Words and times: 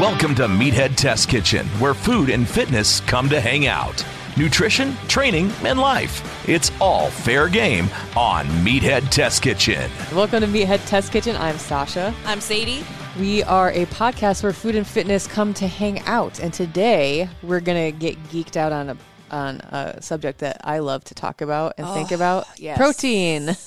Welcome 0.00 0.34
to 0.34 0.48
Meathead 0.48 0.96
Test 0.96 1.28
Kitchen, 1.28 1.66
where 1.78 1.94
food 1.94 2.28
and 2.28 2.48
fitness 2.48 2.98
come 3.02 3.28
to 3.28 3.40
hang 3.40 3.68
out. 3.68 4.04
Nutrition, 4.36 4.96
training, 5.06 5.52
and 5.62 5.78
life. 5.78 6.48
It's 6.48 6.72
all 6.80 7.10
fair 7.10 7.48
game 7.48 7.88
on 8.16 8.44
Meathead 8.64 9.08
Test 9.10 9.42
Kitchen. 9.42 9.88
Welcome 10.12 10.40
to 10.40 10.48
Meathead 10.48 10.84
Test 10.88 11.12
Kitchen. 11.12 11.36
I'm 11.36 11.56
Sasha. 11.58 12.12
I'm 12.26 12.40
Sadie. 12.40 12.84
We 13.20 13.44
are 13.44 13.70
a 13.70 13.86
podcast 13.86 14.42
where 14.42 14.52
food 14.52 14.74
and 14.74 14.84
fitness 14.84 15.28
come 15.28 15.54
to 15.54 15.68
hang 15.68 16.00
out, 16.00 16.40
and 16.40 16.52
today 16.52 17.28
we're 17.44 17.60
gonna 17.60 17.92
get 17.92 18.20
geeked 18.24 18.56
out 18.56 18.72
on 18.72 18.90
a 18.90 18.96
on 19.30 19.60
a 19.60 20.02
subject 20.02 20.40
that 20.40 20.60
I 20.64 20.78
love 20.78 21.04
to 21.04 21.14
talk 21.14 21.40
about 21.40 21.74
and 21.78 21.86
think 21.88 22.12
about: 22.12 22.46
yes. 22.58 22.78
protein. 22.78 23.56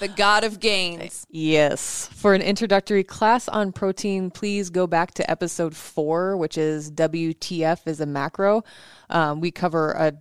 The 0.00 0.08
god 0.08 0.44
of 0.44 0.60
gains. 0.60 1.26
yes. 1.30 2.08
For 2.12 2.34
an 2.34 2.42
introductory 2.42 3.04
class 3.04 3.48
on 3.48 3.72
protein, 3.72 4.30
please 4.30 4.70
go 4.70 4.86
back 4.86 5.14
to 5.14 5.30
episode 5.30 5.74
four, 5.74 6.36
which 6.36 6.58
is 6.58 6.90
WTF 6.90 7.86
is 7.86 8.00
a 8.00 8.06
macro. 8.06 8.64
Um, 9.08 9.40
we 9.40 9.50
cover 9.50 9.92
a 9.92 10.14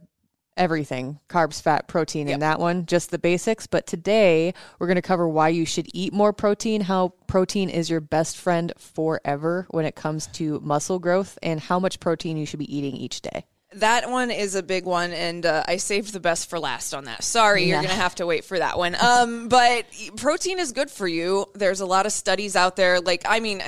everything 0.57 1.19
carbs, 1.29 1.61
fat, 1.61 1.87
protein 1.87 2.27
in 2.27 2.39
that 2.39 2.59
one, 2.59 2.85
just 2.85 3.11
the 3.11 3.19
basics. 3.19 3.67
But 3.67 3.87
today 3.87 4.53
we're 4.79 4.87
going 4.87 4.95
to 4.95 5.01
cover 5.01 5.27
why 5.27 5.49
you 5.49 5.65
should 5.65 5.87
eat 5.93 6.13
more 6.13 6.33
protein, 6.33 6.81
how 6.81 7.13
protein 7.27 7.69
is 7.69 7.89
your 7.89 8.01
best 8.01 8.37
friend 8.37 8.71
forever 8.77 9.67
when 9.71 9.85
it 9.85 9.95
comes 9.95 10.27
to 10.27 10.59
muscle 10.61 10.99
growth, 10.99 11.37
and 11.41 11.59
how 11.59 11.79
much 11.79 11.99
protein 11.99 12.37
you 12.37 12.45
should 12.45 12.59
be 12.59 12.75
eating 12.75 12.95
each 12.95 13.21
day. 13.21 13.45
That 13.75 14.09
one 14.09 14.31
is 14.31 14.55
a 14.55 14.63
big 14.63 14.85
one, 14.85 15.11
and 15.11 15.45
uh, 15.45 15.63
I 15.67 15.77
saved 15.77 16.13
the 16.13 16.19
best 16.19 16.49
for 16.49 16.59
last 16.59 16.93
on 16.93 17.05
that. 17.05 17.23
Sorry, 17.23 17.63
you're 17.65 17.77
going 17.77 17.89
to 17.89 17.95
have 17.95 18.15
to 18.15 18.25
wait 18.25 18.43
for 18.45 18.57
that 18.59 18.77
one. 18.77 18.95
Um, 18.99 19.49
but 19.49 19.85
protein 20.17 20.59
is 20.59 20.71
good 20.71 20.89
for 20.91 21.07
you. 21.07 21.45
There's 21.55 21.79
a 21.81 21.85
lot 21.85 22.05
of 22.05 22.11
studies 22.11 22.55
out 22.55 22.75
there. 22.75 22.99
Like, 23.01 23.23
I 23.27 23.39
mean, 23.39 23.61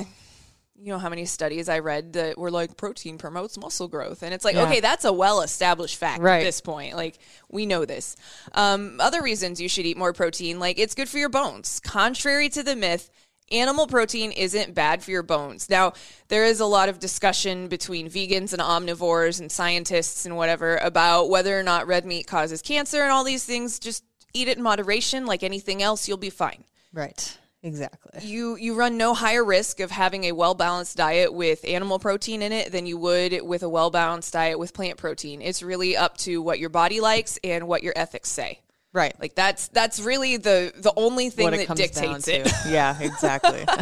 you 0.78 0.91
know 0.91 1.00
how 1.00 1.09
many 1.09 1.25
studies 1.25 1.69
I 1.69 1.79
read 1.79 2.13
that 2.13 2.38
were 2.38 2.52
like 2.52 2.78
protein 2.78 3.18
promotes 3.18 3.57
muscle 3.57 3.88
growth, 3.88 4.22
and 4.24 4.34
it's 4.34 4.46
like, 4.46 4.56
Yeah. 4.56 4.63
okay, 4.63 4.79
that's 4.81 5.06
a 5.06 5.13
well-established 5.13 5.97
fact 5.97 6.22
Right. 6.22 6.40
at 6.40 6.44
this 6.44 6.62
point. 6.62 6.96
Like, 6.96 7.18
we 7.50 7.66
know 7.66 7.85
this. 7.85 8.16
Um, 8.53 8.97
other 9.00 9.24
reasons 9.24 9.59
you 9.59 9.69
should 9.69 9.85
eat 9.85 9.97
more 9.97 10.13
protein, 10.13 10.59
like 10.59 10.78
it's 10.78 10.94
good 10.94 11.09
for 11.09 11.18
your 11.18 11.29
bones. 11.29 11.79
Contrary 11.79 12.50
to 12.50 12.62
the 12.62 12.75
myth. 12.75 13.09
Animal 13.51 13.85
protein 13.85 14.31
isn't 14.31 14.73
bad 14.73 15.03
for 15.03 15.11
your 15.11 15.23
bones. 15.23 15.69
Now, 15.69 15.94
there 16.29 16.45
is 16.45 16.59
a 16.59 16.66
lot 16.66 16.89
of 16.89 17.00
discussion 17.00 17.67
between 17.67 18.09
vegans 18.09 18.53
and 18.53 18.61
omnivores 18.61 19.39
and 19.39 19.51
scientists 19.51 20.25
and 20.25 20.35
whatever 20.35 20.78
about 20.78 21.29
whether 21.29 21.57
or 21.57 21.63
not 21.63 21.85
red 21.85 22.05
meat 22.05 22.25
causes 22.25 22.61
cancer 22.63 23.03
and 23.03 23.11
all 23.11 23.23
these 23.23 23.45
things. 23.45 23.78
Just 23.78 24.03
eat 24.34 24.47
it 24.47 24.57
in 24.57 24.63
moderation, 24.63 25.25
like 25.25 25.44
anything 25.44 25.84
else, 25.84 26.07
you'll 26.07 26.17
be 26.17 26.29
fine 26.29 26.63
Right. 26.94 27.38
Exactly. 27.61 28.23
you 28.23 28.55
you 28.57 28.75
run 28.75 28.95
no 28.95 29.16
higher 29.16 29.44
risk 29.44 29.79
of 29.79 29.89
having 29.89 30.25
a 30.25 30.34
well 30.34 30.53
balanced 30.53 30.97
diet 30.97 31.34
with 31.34 31.66
animal 31.66 31.97
protein 31.97 32.44
in 32.44 32.51
it 32.51 32.72
than 32.72 32.85
you 32.85 32.95
would 33.00 33.41
with 33.41 33.63
a 33.63 33.69
well 33.69 33.89
balanced 33.89 34.34
diet 34.34 34.59
with 34.59 34.72
plant 34.72 34.97
protein. 34.97 35.41
It's 35.41 35.63
really 35.63 35.97
up 35.97 36.16
to 36.17 36.44
what 36.44 36.59
your 36.59 36.69
body 36.69 37.01
likes 37.01 37.39
and 37.44 37.67
what 37.67 37.81
your 37.81 37.94
ethics 37.95 38.29
say. 38.29 38.59
Right. 38.95 39.13
Like 39.19 39.35
that's 39.35 39.67
that's 39.67 40.00
really 40.00 40.38
the 40.38 40.72
the 40.73 40.94
only 40.95 41.29
thing 41.29 41.51
that 41.51 41.75
dictates 41.75 42.29
it. 42.29 42.50
Yeah, 42.66 42.97
exactly. 43.00 43.66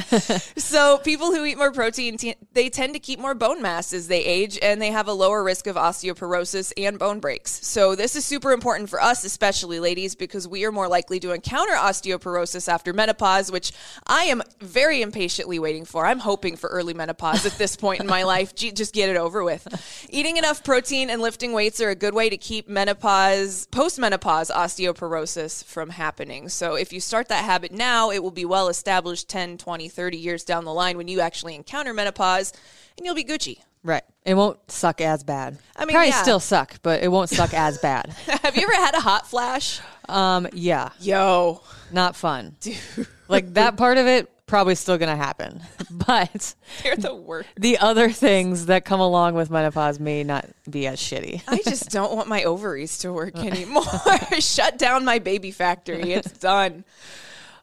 So 0.58 0.98
people 0.98 1.32
who 1.34 1.46
eat 1.46 1.58
more 1.58 1.72
protein, 1.72 2.18
t- 2.18 2.36
they 2.54 2.70
tend 2.70 2.94
to 2.94 3.00
keep 3.00 3.20
more 3.20 3.36
bone 3.36 3.62
mass 3.62 3.94
as 3.94 4.08
they 4.08 4.24
age, 4.24 4.58
and 4.62 4.82
they 4.82 4.90
have 4.92 5.08
a 5.08 5.14
lower 5.14 5.44
risk 5.44 5.68
of 5.68 5.76
osteoporosis 5.76 6.74
and 6.78 6.98
bone 6.98 7.20
breaks. 7.20 7.66
So 7.66 7.96
this 7.96 8.16
is 8.16 8.26
super 8.26 8.52
important 8.52 8.90
for 8.90 9.00
us, 9.00 9.24
especially 9.24 9.80
ladies, 9.80 10.16
because 10.16 10.48
we 10.48 10.66
are 10.66 10.72
more 10.72 10.88
likely 10.88 11.20
to 11.20 11.32
encounter 11.32 11.74
osteoporosis 11.74 12.68
after 12.68 12.92
menopause, 12.92 13.52
which 13.52 13.72
I 14.08 14.24
am 14.24 14.42
very 14.60 15.02
impatiently 15.02 15.60
waiting 15.60 15.86
for. 15.86 16.08
I'm 16.08 16.20
hoping 16.20 16.56
for 16.56 16.70
early 16.70 16.96
menopause 16.96 17.46
at 17.46 17.58
this 17.60 17.76
point 17.76 18.02
in 18.02 18.08
my 18.08 18.24
life. 18.24 18.56
Gee, 18.56 18.72
Just 18.72 18.94
get 18.94 19.10
it 19.10 19.18
over 19.18 19.44
with. 19.44 19.68
Eating 20.10 20.38
enough 20.38 20.64
protein 20.64 21.12
and 21.12 21.22
lifting 21.22 21.54
weights 21.54 21.80
are 21.82 21.90
a 21.90 21.96
good 21.96 22.16
way 22.16 22.30
to 22.30 22.38
keep 22.38 22.68
menopause, 22.68 23.68
post-menopause 23.68 24.50
osteoporosis 24.50 25.03
from 25.64 25.90
happening. 25.90 26.50
So 26.50 26.76
if 26.76 26.94
you 26.94 27.00
start 27.00 27.28
that 27.30 27.44
habit 27.46 27.72
now, 27.72 28.12
it 28.12 28.22
will 28.22 28.32
be 28.32 28.46
well 28.46 28.68
established 28.70 29.30
10, 29.30 29.58
20, 29.58 29.90
30 29.90 30.18
years 30.18 30.44
down 30.44 30.66
the 30.66 30.74
line 30.74 30.98
when 30.98 31.08
you 31.08 31.20
actually 31.20 31.56
encounter 31.56 31.94
menopause 31.94 32.54
and 32.98 33.06
you'll 33.06 33.16
be 33.16 33.24
Gucci. 33.24 33.60
right. 33.84 34.04
It 34.26 34.36
won't 34.36 34.72
suck 34.72 35.02
as 35.02 35.24
bad. 35.24 35.58
I 35.76 35.86
mean, 35.86 35.94
probably 35.94 36.10
yeah. 36.10 36.22
still 36.22 36.40
suck, 36.40 36.76
but 36.82 37.04
it 37.04 37.10
won't 37.10 37.30
suck 37.30 37.54
as 37.54 37.78
bad. 37.80 38.08
Have 38.44 38.56
you 38.56 38.64
ever 38.64 38.74
had 38.74 38.96
a 38.96 39.02
hot 39.02 39.30
flash? 39.30 39.82
Um, 40.08 40.48
yeah, 40.54 40.90
Yo. 41.00 41.62
not 41.92 42.16
fun. 42.16 42.56
Dude. 42.62 42.78
Like 43.28 43.54
that 43.56 43.78
part 43.78 43.98
of 43.98 44.08
it 44.08 44.30
probably 44.54 44.76
still 44.76 45.00
going 45.00 45.10
to 45.10 45.16
happen, 45.16 45.64
but 45.90 46.54
You're 46.86 46.96
the 46.96 47.16
worst. 47.16 47.50
the 47.58 47.80
other 47.80 48.12
things 48.12 48.68
that 48.68 48.86
come 48.86 49.00
along 49.00 49.34
with 49.34 49.50
menopause 49.50 50.00
may 50.00 50.24
not 50.24 50.48
be 50.70 50.86
as 50.86 51.00
shitty. 51.00 51.42
I 51.48 51.58
just 51.64 51.90
don't 51.90 52.16
want 52.16 52.28
my 52.28 52.44
ovaries 52.44 53.00
to 53.00 53.12
work 53.12 53.36
anymore. 53.40 53.82
Shut 54.40 54.78
down 54.78 55.06
my 55.06 55.18
baby 55.18 55.50
factory. 55.50 56.14
It's 56.14 56.32
done. 56.34 56.86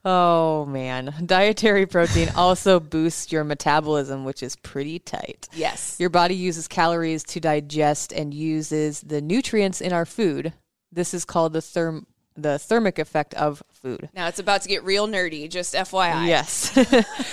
Oh 0.05 0.67
man, 0.67 1.15
dietary 1.27 1.87
protein 1.87 2.31
also 2.35 2.81
boosts 2.81 3.31
your 3.31 3.45
metabolism, 3.45 4.25
which 4.25 4.43
is 4.43 4.57
pretty 4.57 4.99
tight. 4.99 5.49
Yes. 5.53 5.95
Your 6.01 6.11
body 6.11 6.35
uses 6.35 6.67
calories 6.67 7.23
to 7.23 7.39
digest 7.39 8.13
and 8.13 8.35
uses 8.35 9.01
the 9.01 9.21
nutrients 9.21 9.81
in 9.81 9.93
our 9.93 10.05
food. 10.05 10.55
This 10.91 11.15
is 11.15 11.25
called 11.25 11.53
the 11.53 11.61
therm 11.61 12.07
the 12.37 12.59
thermic 12.59 12.99
effect 12.99 13.35
of 13.35 13.63
food. 13.71 14.09
Now 14.15 14.29
it's 14.29 14.39
about 14.39 14.63
to 14.63 14.69
get 14.69 14.85
real 14.85 15.07
nerdy, 15.07 15.49
just 15.49 15.75
FYI. 15.75 16.27
Yes. 16.29 16.71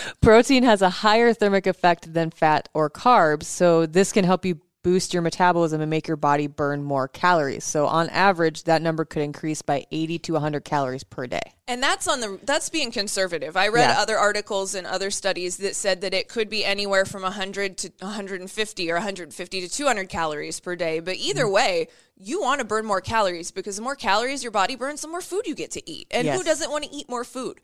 Protein 0.21 0.63
has 0.63 0.81
a 0.81 0.89
higher 0.89 1.33
thermic 1.33 1.67
effect 1.67 2.13
than 2.13 2.31
fat 2.31 2.69
or 2.73 2.89
carbs, 2.89 3.43
so 3.43 3.85
this 3.85 4.11
can 4.11 4.25
help 4.25 4.45
you 4.45 4.59
boost 4.83 5.11
your 5.13 5.21
metabolism 5.21 5.81
and 5.81 5.89
make 5.89 6.07
your 6.07 6.15
body 6.15 6.47
burn 6.47 6.81
more 6.81 7.09
calories. 7.09 7.65
So 7.65 7.87
on 7.87 8.07
average, 8.09 8.63
that 8.65 8.81
number 8.81 9.03
could 9.03 9.21
increase 9.21 9.61
by 9.61 9.85
80 9.91 10.19
to 10.19 10.33
100 10.33 10.63
calories 10.63 11.03
per 11.03 11.27
day. 11.27 11.41
And 11.67 11.83
that's 11.83 12.07
on 12.07 12.21
the 12.21 12.39
that's 12.43 12.69
being 12.69 12.91
conservative. 12.91 13.57
I 13.57 13.67
read 13.67 13.89
Yeah. 13.89 13.99
other 13.99 14.17
articles 14.17 14.75
and 14.75 14.87
other 14.87 15.11
studies 15.11 15.57
that 15.57 15.75
said 15.75 15.99
that 16.01 16.13
it 16.13 16.29
could 16.29 16.49
be 16.49 16.63
anywhere 16.63 17.03
from 17.03 17.23
100 17.23 17.77
to 17.79 17.91
150 17.99 18.89
or 18.91 18.95
150 18.95 19.61
to 19.61 19.67
200 19.67 20.07
calories 20.07 20.61
per 20.61 20.77
day. 20.77 21.01
But 21.01 21.17
either 21.17 21.43
Mm. 21.45 21.51
way, 21.51 21.87
you 22.19 22.41
want 22.41 22.59
to 22.59 22.65
burn 22.65 22.85
more 22.85 23.01
calories 23.01 23.51
because 23.51 23.75
the 23.77 23.81
more 23.81 23.95
calories 23.95 24.43
your 24.43 24.51
body 24.51 24.75
burns, 24.75 25.01
the 25.01 25.07
more 25.07 25.21
food 25.21 25.45
you 25.45 25.55
get 25.55 25.71
to 25.71 25.89
eat. 25.89 26.07
And 26.11 26.27
who 26.27 26.43
doesn't 26.43 26.71
want 26.71 26.83
to 26.85 26.93
eat 26.93 27.07
more 27.09 27.23
food? 27.23 27.59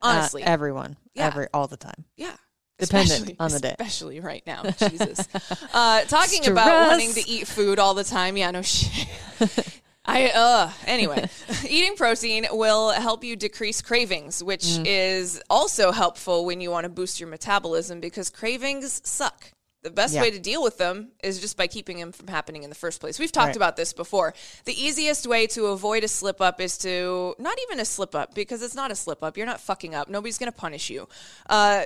Uh, 0.00 0.14
Honestly. 0.18 0.42
everyone, 0.42 0.96
Yeah. 1.14 1.26
every 1.26 1.48
all 1.52 1.66
the 1.66 1.76
time. 1.76 2.04
yeah. 2.16 2.36
Dependent 2.78 3.10
Especially- 3.10 3.36
on 3.40 3.50
the 3.50 3.58
day. 3.58 3.74
Especially 3.80 4.20
right 4.20 4.42
now. 4.46 4.62
Jesus. 4.88 5.26
Uh, 5.74 6.02
talking 6.02 6.46
about 6.46 6.88
wanting 6.90 7.12
to 7.14 7.28
eat 7.28 7.48
food 7.48 7.80
all 7.80 7.92
the 7.94 8.04
time. 8.04 8.36
Yeah, 8.36 8.52
no 8.52 8.62
shit. 8.62 9.08
I 10.04 10.28
uh 10.30 10.70
anyway, 10.86 11.28
eating 11.68 11.96
protein 11.96 12.46
will 12.52 12.90
help 12.92 13.24
you 13.24 13.34
decrease 13.36 13.82
cravings, 13.82 14.42
which 14.44 14.62
Mm. 14.64 14.84
is 14.86 15.42
also 15.50 15.90
helpful 15.92 16.44
when 16.46 16.60
you 16.60 16.70
want 16.70 16.84
to 16.84 16.88
boost 16.88 17.18
your 17.20 17.28
metabolism 17.28 17.98
because 18.00 18.30
cravings 18.30 19.00
suck. 19.04 19.50
The 19.88 19.94
best 19.94 20.12
Yeah. 20.12 20.20
way 20.20 20.30
to 20.30 20.38
deal 20.38 20.62
with 20.62 20.76
them 20.76 21.12
is 21.22 21.40
just 21.40 21.56
by 21.56 21.66
keeping 21.66 21.98
them 21.98 22.12
from 22.12 22.26
happening 22.28 22.62
in 22.62 22.68
the 22.68 22.76
first 22.76 23.00
place. 23.00 23.18
We've 23.18 23.32
talked 23.32 23.46
Right. 23.48 23.56
about 23.56 23.76
this 23.76 23.94
before. 23.94 24.34
The 24.66 24.74
easiest 24.78 25.26
way 25.26 25.46
to 25.48 25.66
avoid 25.68 26.04
a 26.04 26.08
slip 26.08 26.42
up 26.42 26.60
is 26.60 26.76
to 26.78 27.34
not 27.38 27.56
even 27.62 27.80
a 27.80 27.86
slip 27.86 28.14
up 28.14 28.34
because 28.34 28.60
it's 28.60 28.74
not 28.74 28.90
a 28.90 28.94
slip 28.94 29.22
up. 29.22 29.38
You're 29.38 29.46
not 29.46 29.62
fucking 29.62 29.94
up. 29.94 30.08
Nobody's 30.08 30.36
going 30.36 30.52
to 30.52 30.58
punish 30.58 30.90
you. 30.90 31.08
Uh, 31.48 31.84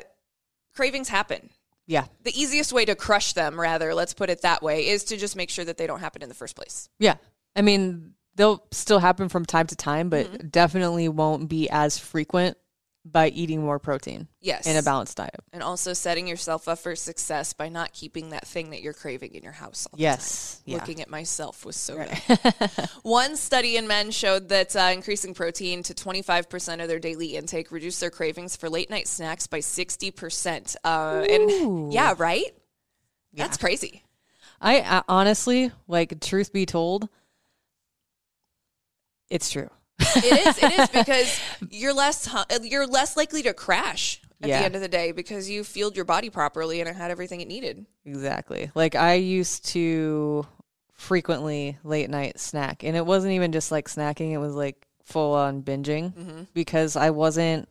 cravings 0.74 1.08
happen. 1.08 1.50
Yeah. 1.86 2.06
The 2.24 2.38
easiest 2.40 2.72
way 2.72 2.84
to 2.86 2.96
crush 2.96 3.34
them, 3.34 3.60
rather, 3.60 3.94
let's 3.94 4.14
put 4.14 4.30
it 4.30 4.42
that 4.42 4.62
way, 4.64 4.88
is 4.88 5.04
to 5.04 5.16
just 5.16 5.36
make 5.36 5.48
sure 5.50 5.64
that 5.64 5.76
they 5.76 5.86
don't 5.86 6.00
happen 6.00 6.22
in 6.22 6.28
the 6.28 6.34
first 6.34 6.56
place. 6.56 6.88
Yeah. 6.98 7.14
I 7.54 7.62
mean, 7.62 8.14
they'll 8.34 8.64
still 8.72 8.98
happen 8.98 9.28
from 9.28 9.44
time 9.46 9.68
to 9.68 9.76
time, 9.76 10.08
but 10.08 10.26
Mm-hmm. 10.26 10.48
definitely 10.48 11.08
won't 11.08 11.48
be 11.48 11.68
as 11.70 11.98
frequent 11.98 12.56
by 13.04 13.28
eating 13.28 13.60
more 13.60 13.80
protein 13.80 14.28
Yes. 14.40 14.64
in 14.64 14.76
a 14.76 14.82
balanced 14.82 15.16
diet. 15.16 15.40
and 15.52 15.60
also 15.60 15.92
setting 15.92 16.28
yourself 16.28 16.68
up 16.68 16.78
for 16.78 16.94
success 16.94 17.52
by 17.52 17.68
not 17.68 17.92
keeping 17.92 18.30
that 18.30 18.46
thing 18.46 18.70
that 18.70 18.80
you're 18.80 18.92
craving 18.92 19.34
in 19.34 19.42
your 19.42 19.52
house 19.52 19.88
all 19.92 19.98
Yes. 19.98 20.62
Yeah. 20.64 20.76
Looking 20.76 21.00
at 21.02 21.10
myself 21.10 21.64
was 21.64 21.74
so 21.74 21.96
good. 21.96 22.70
One 23.02 23.36
study 23.36 23.76
in 23.76 23.88
men 23.88 24.12
showed 24.12 24.50
that 24.50 24.76
uh, 24.76 24.90
increasing 24.94 25.34
protein 25.34 25.82
to 25.82 25.94
25% 25.94 26.80
of 26.80 26.86
their 26.88 27.00
daily 27.00 27.34
intake 27.34 27.72
reduced 27.72 28.00
their 28.00 28.10
cravings 28.10 28.54
for 28.54 28.70
late 28.70 28.88
night 28.88 29.08
snacks 29.08 29.48
by 29.48 29.58
60%. 29.58 30.76
Uh, 30.84 31.26
and 31.28 31.92
yeah, 31.92 32.14
right? 32.16 32.54
That's 33.34 33.56
crazy. 33.56 34.04
I 34.60 34.80
uh, 34.80 35.02
honestly, 35.08 35.72
like, 35.88 36.20
truth 36.20 36.52
be 36.52 36.66
told, 36.66 37.08
it's 39.28 39.50
true. 39.50 39.70
It 40.16 40.46
is. 40.46 40.58
It 40.62 40.72
is 40.80 40.88
because 40.92 41.40
you're 41.70 41.94
less 41.94 42.28
you're 42.62 42.86
less 42.86 43.16
likely 43.16 43.42
to 43.42 43.54
crash 43.54 44.20
at 44.42 44.48
Yeah. 44.48 44.58
the 44.60 44.64
end 44.66 44.74
of 44.74 44.80
the 44.80 44.88
day 44.88 45.12
because 45.12 45.48
you 45.48 45.64
fueled 45.64 45.94
your 45.96 46.04
body 46.04 46.30
properly 46.30 46.80
and 46.80 46.88
it 46.88 46.96
had 46.96 47.10
everything 47.10 47.40
it 47.40 47.48
needed. 47.48 47.86
Exactly. 48.04 48.70
Like, 48.74 48.94
I 48.94 49.14
used 49.14 49.66
to 49.66 50.46
frequently 50.94 51.78
late 51.84 52.08
night 52.10 52.38
snack, 52.38 52.84
and 52.84 52.96
it 52.96 53.04
wasn't 53.04 53.32
even 53.34 53.52
just 53.52 53.70
like 53.72 53.88
snacking, 53.88 54.30
it 54.32 54.38
was 54.38 54.54
like 54.54 54.86
full 55.04 55.34
on 55.34 55.62
binging 55.62 56.12
Mm-hmm. 56.14 56.42
because 56.54 56.94
I 56.96 57.10
wasn't 57.10 57.68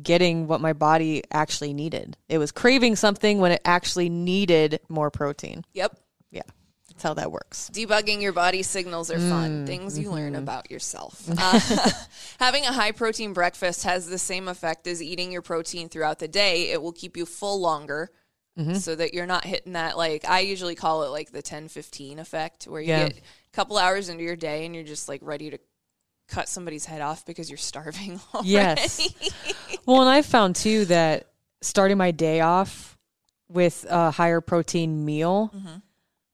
getting 0.00 0.46
what 0.46 0.60
my 0.60 0.72
body 0.72 1.22
actually 1.32 1.72
needed. 1.72 2.16
It 2.28 2.38
was 2.38 2.52
craving 2.52 2.96
something 2.96 3.38
when 3.40 3.50
it 3.52 3.60
actually 3.64 4.08
needed 4.08 4.78
more 4.88 5.10
protein. 5.10 5.64
Yep. 5.72 5.96
That's 7.00 7.08
how 7.08 7.14
that 7.14 7.32
works. 7.32 7.70
Debugging 7.72 8.20
your 8.20 8.32
body 8.34 8.62
signals 8.62 9.10
are 9.10 9.16
Mm, 9.16 9.30
fun. 9.30 9.66
Things 9.66 9.98
you 9.98 10.06
mm-hmm. 10.08 10.14
learn 10.16 10.34
about 10.34 10.70
yourself. 10.70 11.26
Uh, 11.38 11.58
having 12.38 12.64
a 12.66 12.72
high 12.72 12.92
protein 12.92 13.32
breakfast 13.32 13.84
has 13.84 14.06
the 14.06 14.18
same 14.18 14.48
effect 14.48 14.86
as 14.86 15.02
eating 15.02 15.32
your 15.32 15.40
protein 15.40 15.88
throughout 15.88 16.18
the 16.18 16.28
day. 16.28 16.70
It 16.72 16.82
will 16.82 16.92
keep 16.92 17.16
you 17.16 17.24
full 17.26 17.60
longer 17.60 18.10
Mm-hmm. 18.58 18.74
so 18.74 18.94
that 18.96 19.14
you're 19.14 19.26
not 19.26 19.44
hitting 19.44 19.72
that, 19.74 19.96
like, 19.96 20.28
I 20.28 20.40
usually 20.40 20.74
call 20.74 21.04
it 21.04 21.08
like 21.10 21.30
the 21.30 21.40
10 21.40 21.68
15 21.68 22.18
effect, 22.18 22.64
where 22.64 22.82
you 22.82 22.88
Yeah. 22.88 23.08
get 23.08 23.18
a 23.18 23.22
couple 23.54 23.78
hours 23.78 24.08
into 24.10 24.24
your 24.24 24.36
day 24.36 24.66
and 24.66 24.74
you're 24.74 24.84
just 24.84 25.08
like 25.08 25.20
ready 25.22 25.50
to 25.50 25.58
cut 26.28 26.48
somebody's 26.48 26.84
head 26.84 27.00
off 27.00 27.24
because 27.24 27.48
you're 27.48 27.56
starving 27.56 28.20
already. 28.34 28.48
Yes. 28.50 29.08
well, 29.86 30.00
and 30.02 30.10
I 30.10 30.20
found 30.22 30.56
too 30.56 30.84
that 30.86 31.28
starting 31.62 31.96
my 31.96 32.10
day 32.10 32.40
off 32.40 32.98
with 33.48 33.86
a 33.88 34.10
higher 34.10 34.40
protein 34.42 35.04
meal, 35.06 35.50
Mm-hmm. 35.56 35.76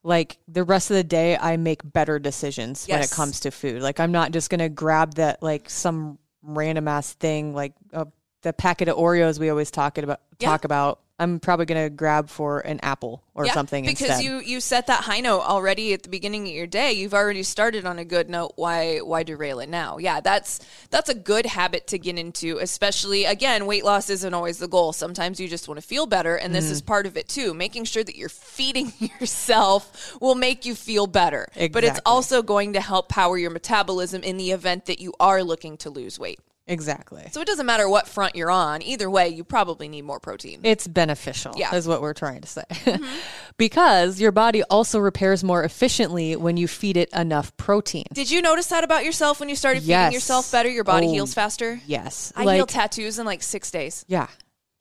Like 0.07 0.39
the 0.47 0.63
rest 0.63 0.91
of 0.91 0.97
the 0.97 1.05
day, 1.05 1.37
I 1.37 1.57
make 1.57 1.81
better 1.85 2.21
decisions 2.21 2.87
when 2.87 3.03
it 3.03 3.11
comes 3.11 3.41
to 3.41 3.51
food. 3.51 3.83
Like 3.83 3.99
I'm 3.99 4.13
not 4.13 4.31
just 4.31 4.51
gonna 4.51 4.69
grab 4.69 5.15
that 5.15 5.43
like 5.43 5.69
some 5.69 6.19
random 6.43 6.87
ass 6.87 7.13
thing 7.15 7.55
like 7.55 7.73
uh, 7.93 8.05
the 8.43 8.53
packet 8.53 8.87
of 8.89 8.97
Oreos 8.97 9.41
we 9.41 9.51
always 9.51 9.73
talk 9.73 9.99
about. 9.99 10.21
Yeah. 10.39 10.49
Talk 10.49 10.65
about. 10.65 11.01
I'm 11.19 11.41
probably 11.41 11.65
gonna 11.65 11.89
grab 11.89 12.29
for 12.29 12.61
an 12.61 12.79
apple 12.83 13.23
or 13.35 13.47
Yeah, 13.47 13.55
something 13.55 13.87
because 13.87 14.09
instead. 14.11 14.25
you 14.25 14.41
you 14.41 14.61
set 14.61 14.87
that 14.89 15.05
high 15.05 15.21
note 15.21 15.41
already 15.41 15.95
at 15.95 16.03
the 16.03 16.11
beginning 16.11 16.47
of 16.47 16.53
your 16.55 16.67
day. 16.67 16.93
You've 16.93 17.15
already 17.15 17.43
started 17.43 17.87
on 17.87 17.99
a 17.99 18.05
good 18.05 18.29
note. 18.29 18.53
Why 18.57 18.99
why 18.99 19.23
derail 19.23 19.61
it 19.61 19.71
now? 19.71 19.97
Yeah, 19.97 20.21
that's 20.21 20.61
that's 20.91 21.09
a 21.09 21.15
good 21.15 21.47
habit 21.47 21.87
to 21.87 21.99
get 21.99 22.19
into. 22.19 22.59
Especially 22.59 23.25
again, 23.25 23.65
weight 23.65 23.85
loss 23.85 24.11
isn't 24.11 24.35
always 24.35 24.59
the 24.59 24.69
goal. 24.69 24.93
Sometimes 24.93 25.41
you 25.41 25.49
just 25.49 25.69
want 25.69 25.81
to 25.81 25.87
feel 25.87 26.07
better, 26.07 26.37
and 26.37 26.55
this 26.55 26.71
is 26.71 26.81
Mm-hmm. 26.83 26.87
part 26.89 27.07
of 27.07 27.17
it 27.17 27.29
too. 27.29 27.55
Making 27.55 27.85
sure 27.85 28.05
that 28.05 28.17
you're 28.17 28.29
feeding 28.29 28.93
yourself 29.21 30.17
will 30.21 30.35
make 30.35 30.67
you 30.67 30.75
feel 30.75 31.07
better, 31.07 31.49
but 31.73 31.83
it's 31.83 32.01
also 32.05 32.43
going 32.43 32.75
to 32.75 32.81
help 32.81 33.09
power 33.09 33.39
your 33.39 33.51
metabolism 33.51 34.23
in 34.23 34.37
the 34.37 34.51
event 34.51 34.85
that 34.87 35.01
you 35.01 35.15
are 35.19 35.43
looking 35.43 35.77
to 35.79 35.89
lose 35.91 36.19
weight. 36.19 36.41
Exactly. 36.67 37.25
So 37.33 37.41
it 37.41 37.47
doesn't 37.47 37.67
matter 37.67 37.89
what 37.89 38.09
front 38.09 38.35
you're 38.37 38.51
on. 38.51 38.83
Either 38.83 39.09
way, 39.11 39.29
you 39.29 39.45
probably 39.45 39.89
need 39.89 40.03
more 40.03 40.21
protein. 40.21 40.61
It's 40.63 40.87
beneficial, 40.87 41.53
Yeah. 41.57 41.75
is 41.75 41.87
what 41.89 42.01
we're 42.03 42.15
trying 42.15 42.41
to 42.43 42.49
say. 42.49 42.63
Mm-hmm. 42.71 43.05
because 43.57 44.21
your 44.21 44.33
body 44.33 44.63
also 44.65 44.99
repairs 44.99 45.43
more 45.45 45.65
efficiently 45.65 46.37
when 46.37 46.57
you 46.57 46.69
feed 46.69 46.97
it 46.97 47.09
enough 47.13 47.57
protein. 47.57 48.05
Did 48.13 48.31
you 48.31 48.43
notice 48.43 48.67
that 48.69 48.85
about 48.85 49.05
yourself 49.05 49.41
when 49.41 49.49
you 49.49 49.57
started 49.57 49.83
feeding 49.83 50.13
yourself 50.13 50.51
better? 50.53 50.69
Your 50.69 50.85
body 50.85 51.07
Oh, 51.07 51.13
heals 51.13 51.35
faster. 51.35 51.81
Yes. 51.87 52.33
I 52.37 52.45
like, 52.45 52.57
healed 52.57 52.69
tattoos 52.69 53.19
in 53.19 53.27
like 53.27 53.43
six 53.43 53.71
days. 53.71 54.05
Yeah. 54.09 54.27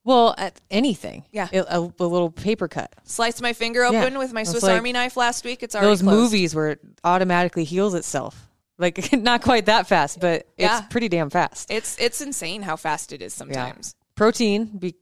Well, 0.03 0.35
anything. 0.69 1.25
Yeah. 1.31 1.47
A, 1.51 1.59
a- 1.79 1.93
a 1.99 2.05
little 2.05 2.29
paper 2.29 2.67
cut. 2.67 2.93
Sliced 3.05 3.41
my 3.41 3.53
finger 3.53 3.81
Yeah. 3.91 4.03
open 4.03 4.19
with 4.19 4.33
my 4.33 4.43
Swiss 4.43 4.61
like 4.61 4.75
Army 4.75 4.91
knife 4.93 5.17
last 5.17 5.43
week. 5.43 5.63
It's 5.63 5.73
already 5.73 5.87
Those 5.89 6.01
closed. 6.03 6.15
movies 6.31 6.53
where 6.55 6.69
it 6.71 6.79
automatically 7.03 7.63
heals 7.63 7.93
itself. 7.95 8.47
Like 8.77 9.13
not 9.13 9.41
quite 9.41 9.65
that 9.67 9.87
fast, 9.87 10.19
but 10.19 10.47
Yeah. 10.57 10.79
it's 10.79 10.87
pretty 10.87 11.09
damn 11.09 11.29
fast. 11.29 11.71
It's 11.71 11.97
it's 11.99 12.21
insane 12.21 12.61
how 12.61 12.75
fast 12.75 13.13
it 13.13 13.21
is 13.21 13.33
sometimes. 13.33 13.95
Protein, 14.15 14.65
be, 14.77 14.95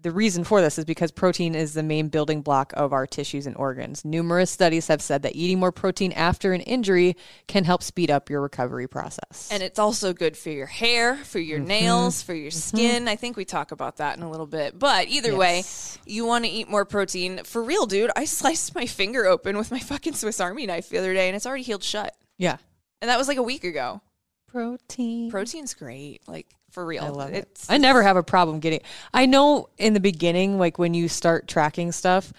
the 0.00 0.10
reason 0.12 0.44
for 0.44 0.60
this 0.60 0.78
is 0.78 0.84
because 0.84 1.10
protein 1.10 1.54
is 1.56 1.72
the 1.74 1.82
main 1.82 2.08
building 2.08 2.42
block 2.42 2.72
of 2.76 2.92
our 2.92 3.06
tissues 3.06 3.46
and 3.46 3.56
organs. 3.56 4.04
Numerous 4.04 4.50
studies 4.50 4.86
have 4.88 5.02
said 5.02 5.22
that 5.22 5.34
eating 5.34 5.58
more 5.58 5.72
protein 5.72 6.12
after 6.12 6.52
an 6.52 6.60
injury 6.60 7.16
can 7.48 7.64
help 7.64 7.82
speed 7.82 8.10
up 8.10 8.30
your 8.30 8.40
recovery 8.40 8.86
process. 8.86 9.48
And 9.50 9.62
it's 9.62 9.78
also 9.80 10.12
good 10.12 10.36
for 10.36 10.50
your 10.50 10.66
hair, 10.66 11.16
for 11.16 11.40
your 11.40 11.58
Mm-hmm. 11.58 11.66
nails, 11.68 12.22
for 12.22 12.34
your 12.34 12.50
skin. 12.52 13.08
I 13.08 13.16
think 13.16 13.36
we 13.36 13.44
talk 13.44 13.72
about 13.72 13.96
that 13.96 14.16
in 14.16 14.22
a 14.22 14.30
little 14.30 14.46
bit. 14.46 14.78
But 14.78 15.08
either 15.08 15.34
way, 15.34 15.64
you 16.04 16.24
want 16.26 16.44
to 16.44 16.50
eat 16.50 16.68
more 16.68 16.84
protein. 16.84 17.42
For 17.44 17.62
real, 17.62 17.86
dude, 17.86 18.10
I 18.14 18.24
sliced 18.26 18.74
my 18.76 18.86
finger 18.86 19.26
open 19.26 19.56
with 19.56 19.72
my 19.72 19.80
fucking 19.80 20.14
Swiss 20.14 20.38
Army 20.40 20.66
knife 20.66 20.88
the 20.90 20.98
other 20.98 21.14
day 21.14 21.28
and 21.28 21.34
it's 21.34 21.46
already 21.46 21.64
healed 21.64 21.82
shut. 21.82 22.14
yeah. 22.38 22.58
And 23.06 23.12
that 23.12 23.18
was 23.18 23.28
like 23.28 23.38
a 23.38 23.42
week 23.42 23.62
ago. 23.62 24.00
Protein. 24.48 25.30
Protein's 25.30 25.74
great. 25.74 26.26
Like 26.26 26.48
for 26.72 26.84
real. 26.84 27.04
I 27.04 27.08
love 27.10 27.32
it. 27.32 27.46
it's 27.52 27.70
I 27.70 27.76
never 27.76 28.02
have 28.02 28.16
a 28.16 28.24
problem 28.24 28.58
getting. 28.58 28.80
I 29.14 29.26
know 29.26 29.68
in 29.78 29.94
the 29.94 30.00
beginning, 30.00 30.58
like 30.58 30.76
when 30.76 30.92
you 30.92 31.06
start 31.06 31.46
tracking 31.46 31.92
stuff, 31.92 32.32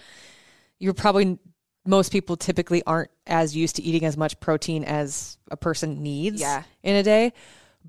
you're 0.78 0.92
probably 0.92 1.38
most 1.86 2.12
people 2.12 2.36
typically 2.36 2.82
aren't 2.84 3.10
as 3.26 3.56
used 3.56 3.76
to 3.76 3.82
eating 3.82 4.04
as 4.04 4.18
much 4.18 4.38
protein 4.40 4.84
as 4.84 5.38
a 5.50 5.56
person 5.56 6.02
needs 6.02 6.38
Yeah. 6.38 6.64
in 6.82 6.96
a 6.96 7.02
day. 7.02 7.32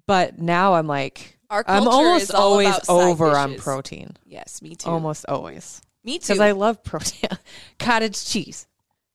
But 0.08 0.40
now 0.40 0.76
I'm 0.76 0.88
like, 0.88 1.38
Our 1.50 1.66
I'm 1.68 1.86
almost 1.86 2.34
always 2.34 2.80
over 2.88 3.36
on 3.36 3.56
protein. 3.58 4.16
Yes, 4.26 4.62
me 4.62 4.76
too. 4.78 4.90
Almost 4.90 5.26
always. 5.28 5.82
Me 6.06 6.18
too. 6.18 6.28
Because 6.28 6.40
I 6.40 6.52
love 6.52 6.82
protein. 6.82 7.30
Cottage 7.78 8.26
cheese, 8.26 8.68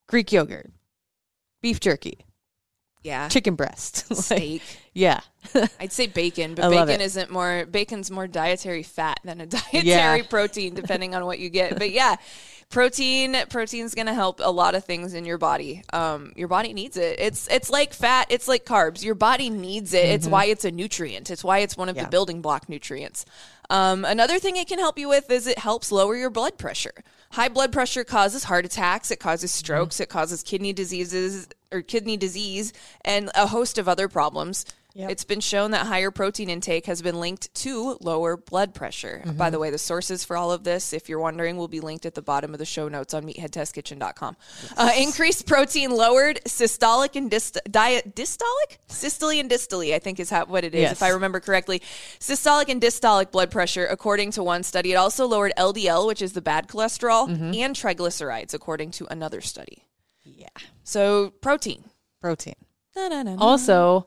Greek 0.06 0.32
yogurt, 0.32 0.70
beef 1.62 1.80
jerky, 1.80 2.23
yeah. 3.04 3.28
chicken 3.28 3.54
breast. 3.54 4.06
Like, 4.10 4.18
Steak. 4.18 4.62
yeah. 4.94 5.20
I'd 5.80 5.92
say 5.92 6.06
bacon, 6.08 6.54
but 6.56 6.64
I 6.64 6.68
love 6.68 6.88
bacon 6.88 7.00
it. 7.00 7.04
isn't 7.04 7.30
more 7.30 7.66
bacon's 7.66 8.10
more 8.10 8.26
dietary 8.26 8.82
fat 8.82 9.20
than 9.24 9.40
a 9.40 9.46
dietary 9.58 9.82
Yeah. 9.84 10.22
protein, 10.28 10.74
depending 10.74 11.14
on 11.14 11.24
what 11.26 11.38
you 11.38 11.50
get. 11.50 11.78
But 11.78 11.90
yeah, 11.92 12.16
protein 12.70 13.36
protein's 13.50 13.94
gonna 13.94 14.14
help 14.14 14.40
a 14.42 14.50
lot 14.50 14.74
of 14.74 14.84
things 14.84 15.14
in 15.14 15.24
your 15.24 15.38
body. 15.38 15.82
Um, 15.92 16.32
your 16.36 16.48
body 16.48 16.72
needs 16.72 16.96
it. 16.96 17.18
It's 17.20 17.46
it's 17.48 17.70
like 17.70 17.92
fat, 17.92 18.26
it's 18.30 18.48
like 18.48 18.64
carbs. 18.64 19.02
Your 19.04 19.14
body 19.14 19.50
needs 19.50 19.92
it. 19.94 20.06
It's 20.06 20.26
why 20.26 20.46
it's 20.46 20.64
a 20.64 20.70
nutrient. 20.70 21.30
It's 21.30 21.44
why 21.44 21.58
it's 21.58 21.76
one 21.76 21.88
of 21.88 21.94
Mm-hmm. 21.94 21.98
Yeah. 22.00 22.04
the 22.06 22.10
building 22.10 22.40
block 22.42 22.68
nutrients. 22.68 23.24
Um, 23.70 24.04
another 24.04 24.38
thing 24.40 24.56
it 24.56 24.66
can 24.66 24.78
help 24.80 24.98
you 24.98 25.08
with 25.08 25.30
is 25.30 25.46
it 25.46 25.58
helps 25.58 25.92
lower 25.92 26.16
your 26.16 26.30
blood 26.30 26.58
pressure. 26.58 26.92
High 27.30 27.48
blood 27.48 27.72
pressure 27.72 28.02
causes 28.04 28.44
heart 28.44 28.64
attacks, 28.64 29.10
it 29.10 29.20
causes 29.20 29.50
Mm-hmm. 29.52 29.58
strokes, 29.58 30.00
it 30.00 30.08
causes 30.08 30.42
kidney 30.42 30.72
diseases 30.72 31.48
or 31.74 31.82
kidney 31.82 32.16
disease, 32.16 32.72
and 33.04 33.30
a 33.34 33.46
host 33.48 33.76
of 33.78 33.88
other 33.88 34.08
problems. 34.08 34.64
Yep. 34.96 35.10
It's 35.10 35.24
been 35.24 35.40
shown 35.40 35.72
that 35.72 35.86
higher 35.88 36.12
protein 36.12 36.48
intake 36.48 36.86
has 36.86 37.02
been 37.02 37.18
linked 37.18 37.52
to 37.56 37.98
lower 38.00 38.36
blood 38.36 38.74
pressure. 38.74 39.22
Mm-hmm. 39.26 39.36
By 39.36 39.50
the 39.50 39.58
way, 39.58 39.70
the 39.70 39.76
sources 39.78 40.22
for 40.22 40.36
all 40.36 40.52
of 40.52 40.62
this, 40.62 40.92
if 40.92 41.08
you're 41.08 41.18
wondering, 41.18 41.56
will 41.56 41.66
be 41.66 41.80
linked 41.80 42.06
at 42.06 42.14
the 42.14 42.22
bottom 42.22 42.52
of 42.52 42.60
the 42.60 42.64
show 42.64 42.86
notes 42.86 43.12
on 43.12 43.24
meatheadtestkitchen.com. 43.24 44.36
Uh, 44.76 44.92
increased 44.96 45.48
protein 45.48 45.90
lowered 45.90 46.40
systolic 46.44 47.16
and 47.16 47.28
dist- 47.28 47.58
diet 47.68 48.14
diastolic 48.14 48.78
systole 48.86 49.30
and 49.30 49.50
diastole, 49.50 49.92
I 49.92 49.98
think 49.98 50.20
is 50.20 50.30
how, 50.30 50.44
what 50.46 50.62
it 50.62 50.76
is, 50.76 50.82
Yes. 50.82 50.92
if 50.92 51.02
I 51.02 51.08
remember 51.08 51.40
correctly. 51.40 51.82
Systolic 52.20 52.68
and 52.68 52.80
diastolic 52.80 53.32
blood 53.32 53.50
pressure, 53.50 53.86
according 53.86 54.30
to 54.32 54.44
one 54.44 54.62
study. 54.62 54.92
It 54.92 54.96
also 54.96 55.26
lowered 55.26 55.52
LDL, 55.58 56.06
which 56.06 56.22
is 56.22 56.34
the 56.34 56.42
bad 56.42 56.68
cholesterol, 56.68 57.28
Mm-hmm. 57.28 57.52
and 57.54 57.74
triglycerides, 57.74 58.54
according 58.54 58.92
to 58.92 59.06
another 59.10 59.40
study. 59.40 59.82
Yeah. 60.24 60.48
So 60.82 61.30
protein. 61.40 61.84
Protein. 62.20 62.54
Also, 63.38 64.06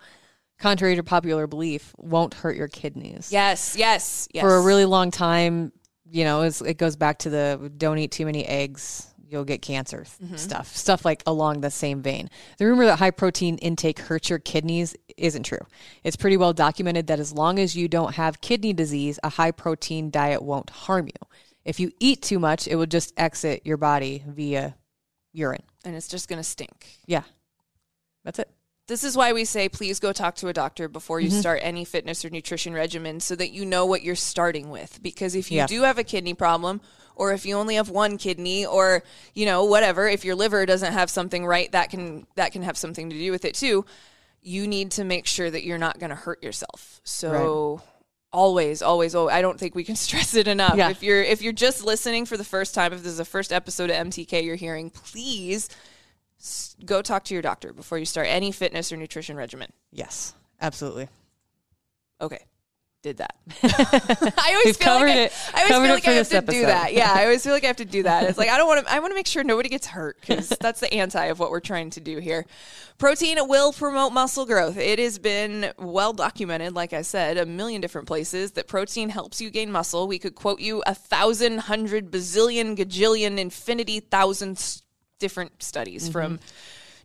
contrary 0.58 0.96
to 0.96 1.04
popular 1.04 1.46
belief, 1.48 1.94
won't 1.98 2.34
hurt 2.34 2.56
your 2.56 2.68
kidneys. 2.68 3.32
Yes, 3.32 3.76
yes, 3.78 4.28
yes. 4.34 4.42
For 4.42 4.56
a 4.56 4.62
really 4.62 4.86
long 4.86 5.12
time, 5.12 5.72
you 6.10 6.24
know, 6.24 6.42
it 6.44 6.78
goes 6.78 6.96
back 6.96 7.20
to 7.20 7.30
the 7.30 7.72
don't 7.78 7.98
eat 7.98 8.12
too 8.12 8.26
many 8.26 8.46
eggs, 8.46 9.14
you'll 9.30 9.44
get 9.44 9.62
cancer 9.62 10.06
mm-hmm. 10.24 10.36
stuff, 10.38 10.76
stuff 10.76 11.04
like 11.04 11.22
along 11.28 11.62
the 11.62 11.70
same 11.70 12.02
vein. 12.02 12.30
The 12.58 12.66
rumor 12.66 12.86
that 12.86 12.98
high 12.98 13.12
protein 13.12 13.58
intake 13.58 14.00
hurts 14.00 14.30
your 14.30 14.40
kidneys 14.40 14.96
isn't 15.18 15.44
true. 15.44 15.66
It's 16.04 16.16
pretty 16.16 16.38
well 16.38 16.54
documented 16.54 17.08
that 17.08 17.20
as 17.20 17.34
long 17.34 17.60
as 17.60 17.76
you 17.76 17.88
don't 17.88 18.16
have 18.16 18.42
kidney 18.42 18.74
disease, 18.74 19.20
a 19.24 19.30
high 19.30 19.52
protein 19.52 20.10
diet 20.10 20.42
won't 20.42 20.70
harm 20.70 21.08
you. 21.08 21.28
If 21.66 21.80
you 21.82 21.92
eat 22.00 22.22
too 22.22 22.40
much, 22.40 22.68
it 22.68 22.76
will 22.76 22.86
just 22.86 23.14
exit 23.18 23.64
your 23.66 23.78
body 23.78 24.24
via 24.26 24.76
urine. 25.34 25.64
And 25.88 25.96
it's 25.96 26.10
just 26.10 26.28
going 26.28 26.38
to 26.38 26.44
stink. 26.44 26.98
Yeah. 27.06 27.24
That's 28.26 28.40
it. 28.40 28.52
This 28.88 29.06
is 29.06 29.16
why 29.16 29.32
we 29.32 29.46
say 29.46 29.70
please 29.70 30.02
go 30.02 30.12
talk 30.12 30.36
to 30.36 30.50
a 30.50 30.54
doctor 30.54 30.90
before 30.90 31.22
you 31.22 31.30
mm-hmm. 31.30 31.40
start 31.40 31.60
any 31.64 31.86
fitness 31.86 32.26
or 32.26 32.30
nutrition 32.30 32.74
regimen 32.74 33.22
so 33.22 33.36
that 33.36 33.52
you 33.52 33.66
know 33.66 33.86
what 33.86 34.04
you're 34.04 34.16
starting 34.16 34.70
with. 34.70 35.02
Because 35.02 35.34
if 35.34 35.50
you 35.50 35.58
Yeah. 35.58 35.68
do 35.68 35.84
have 35.84 35.98
a 35.98 36.04
kidney 36.04 36.34
problem, 36.34 36.82
or 37.16 37.32
if 37.32 37.46
you 37.46 37.56
only 37.56 37.76
have 37.76 37.90
one 37.90 38.18
kidney, 38.18 38.66
or 38.66 39.02
you 39.34 39.46
know 39.46 39.64
whatever, 39.64 40.10
if 40.10 40.26
your 40.26 40.36
liver 40.36 40.66
doesn't 40.66 40.92
have 40.92 41.10
something 41.10 41.46
right, 41.46 41.72
that 41.72 41.90
can 41.90 42.28
that 42.36 42.52
can 42.52 42.64
have 42.64 42.78
something 42.78 43.10
to 43.10 43.18
do 43.18 43.32
with 43.32 43.46
it 43.46 43.56
too. 43.56 43.86
You 44.42 44.68
need 44.68 44.92
to 44.92 45.06
make 45.06 45.26
sure 45.26 45.50
that 45.50 45.64
you're 45.64 45.78
not 45.78 46.00
going 46.00 46.10
to 46.10 46.16
hurt 46.16 46.44
yourself. 46.44 47.00
So. 47.06 47.82
Always, 48.34 48.82
always, 48.82 49.16
always. 49.16 49.34
I 49.34 49.42
don't 49.42 49.60
think 49.60 49.74
we 49.76 49.84
can 49.84 49.96
stress 50.08 50.34
it 50.34 50.48
enough. 50.48 50.76
Yeah. 50.76 50.90
If 50.90 51.02
you're 51.04 51.22
if 51.22 51.42
you're 51.42 51.54
just 51.54 51.84
listening 51.84 52.26
for 52.26 52.38
the 52.38 52.44
first 52.44 52.76
time, 52.76 52.94
if 52.94 53.00
this 53.00 53.12
is 53.12 53.18
the 53.18 53.26
first 53.26 53.52
episode 53.54 53.90
of 53.90 53.96
MTK 54.08 54.44
you're 54.44 54.56
hearing, 54.56 54.90
please 54.90 55.70
go 56.86 57.02
talk 57.02 57.24
to 57.26 57.34
your 57.34 57.42
doctor 57.42 57.74
before 57.74 57.98
you 57.98 58.06
start 58.06 58.28
any 58.30 58.52
fitness 58.52 58.92
or 58.92 58.98
nutrition 58.98 59.38
regimen. 59.38 59.72
Yes. 59.92 60.34
Absolutely. 60.62 61.08
Okay. 62.22 62.44
Did 63.08 63.18
that. 63.20 63.36
I 63.64 64.50
always 64.52 64.66
We've 64.66 64.76
feel 64.76 64.86
covered 64.86 65.08
like 65.08 65.16
I, 65.16 65.22
it- 65.22 65.34
I 65.54 65.58
always 65.60 65.72
covered 65.72 65.86
feel 65.86 65.94
like 65.96 66.08
I 66.08 66.12
have 66.12 66.30
to 66.30 66.42
do 66.42 66.66
that. 66.66 66.94
Yeah, 66.94 67.14
I 67.16 67.24
always 67.24 67.42
feel 67.42 67.54
like 67.54 67.64
I 67.64 67.68
have 67.68 67.78
to 67.78 67.86
do 67.86 68.04
that. 68.04 68.26
It's 68.26 68.38
like 68.38 68.50
I 68.50 68.58
don't 68.58 68.68
want 68.68 68.86
to. 68.86 68.94
I 68.94 69.00
want 69.00 69.12
to 69.12 69.16
make 69.16 69.28
sure 69.28 69.46
nobody 69.46 69.70
gets 69.70 69.88
hurt 69.88 70.20
because 70.20 70.50
that's 70.60 70.82
the 70.82 70.94
anti 70.94 71.26
of 71.28 71.40
what 71.40 71.50
we're 71.52 71.62
trying 71.62 71.90
to 71.92 72.02
do 72.02 72.18
here. 72.18 72.46
Protein 72.98 73.38
will 73.48 73.72
promote 73.72 74.12
muscle 74.12 74.46
growth. 74.46 74.76
It 74.78 75.00
has 75.00 75.20
been 75.20 75.72
well 75.78 76.12
documented, 76.12 76.74
like 76.74 76.92
I 76.92 77.02
said, 77.04 77.38
a 77.38 77.46
million 77.46 77.80
different 77.80 78.08
places 78.08 78.52
that 78.54 78.68
protein 78.68 79.08
helps 79.08 79.40
you 79.40 79.50
gain 79.52 79.72
muscle. 79.72 80.06
We 80.08 80.20
could 80.20 80.36
quote 80.36 80.60
you 80.60 80.84
a 80.86 80.94
thousand, 80.94 81.60
hundred, 81.60 82.12
bazillion, 82.12 82.76
gajillion, 82.76 83.38
infinity, 83.38 84.02
thousands 84.02 84.84
different 85.20 85.64
studies 85.64 86.04
Mm-hmm. 86.04 86.12
from 86.12 86.40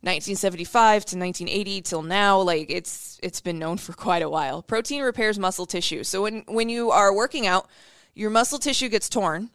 1975 0.02 1.04
to 1.04 1.16
1980 1.16 1.82
till 1.82 2.02
now 2.02 2.40
like 2.40 2.68
it's 2.70 3.20
it's 3.22 3.40
been 3.40 3.60
known 3.60 3.78
for 3.78 3.92
quite 3.92 4.22
a 4.22 4.28
while. 4.28 4.60
Protein 4.60 5.00
repairs 5.02 5.38
muscle 5.38 5.64
tissue. 5.64 6.02
So 6.02 6.22
when 6.22 6.42
when 6.48 6.68
you 6.68 6.90
are 6.90 7.14
working 7.14 7.46
out 7.46 7.68
your 8.12 8.28
muscle 8.28 8.58
tissue 8.58 8.88
gets 8.88 9.08
torn 9.08 9.50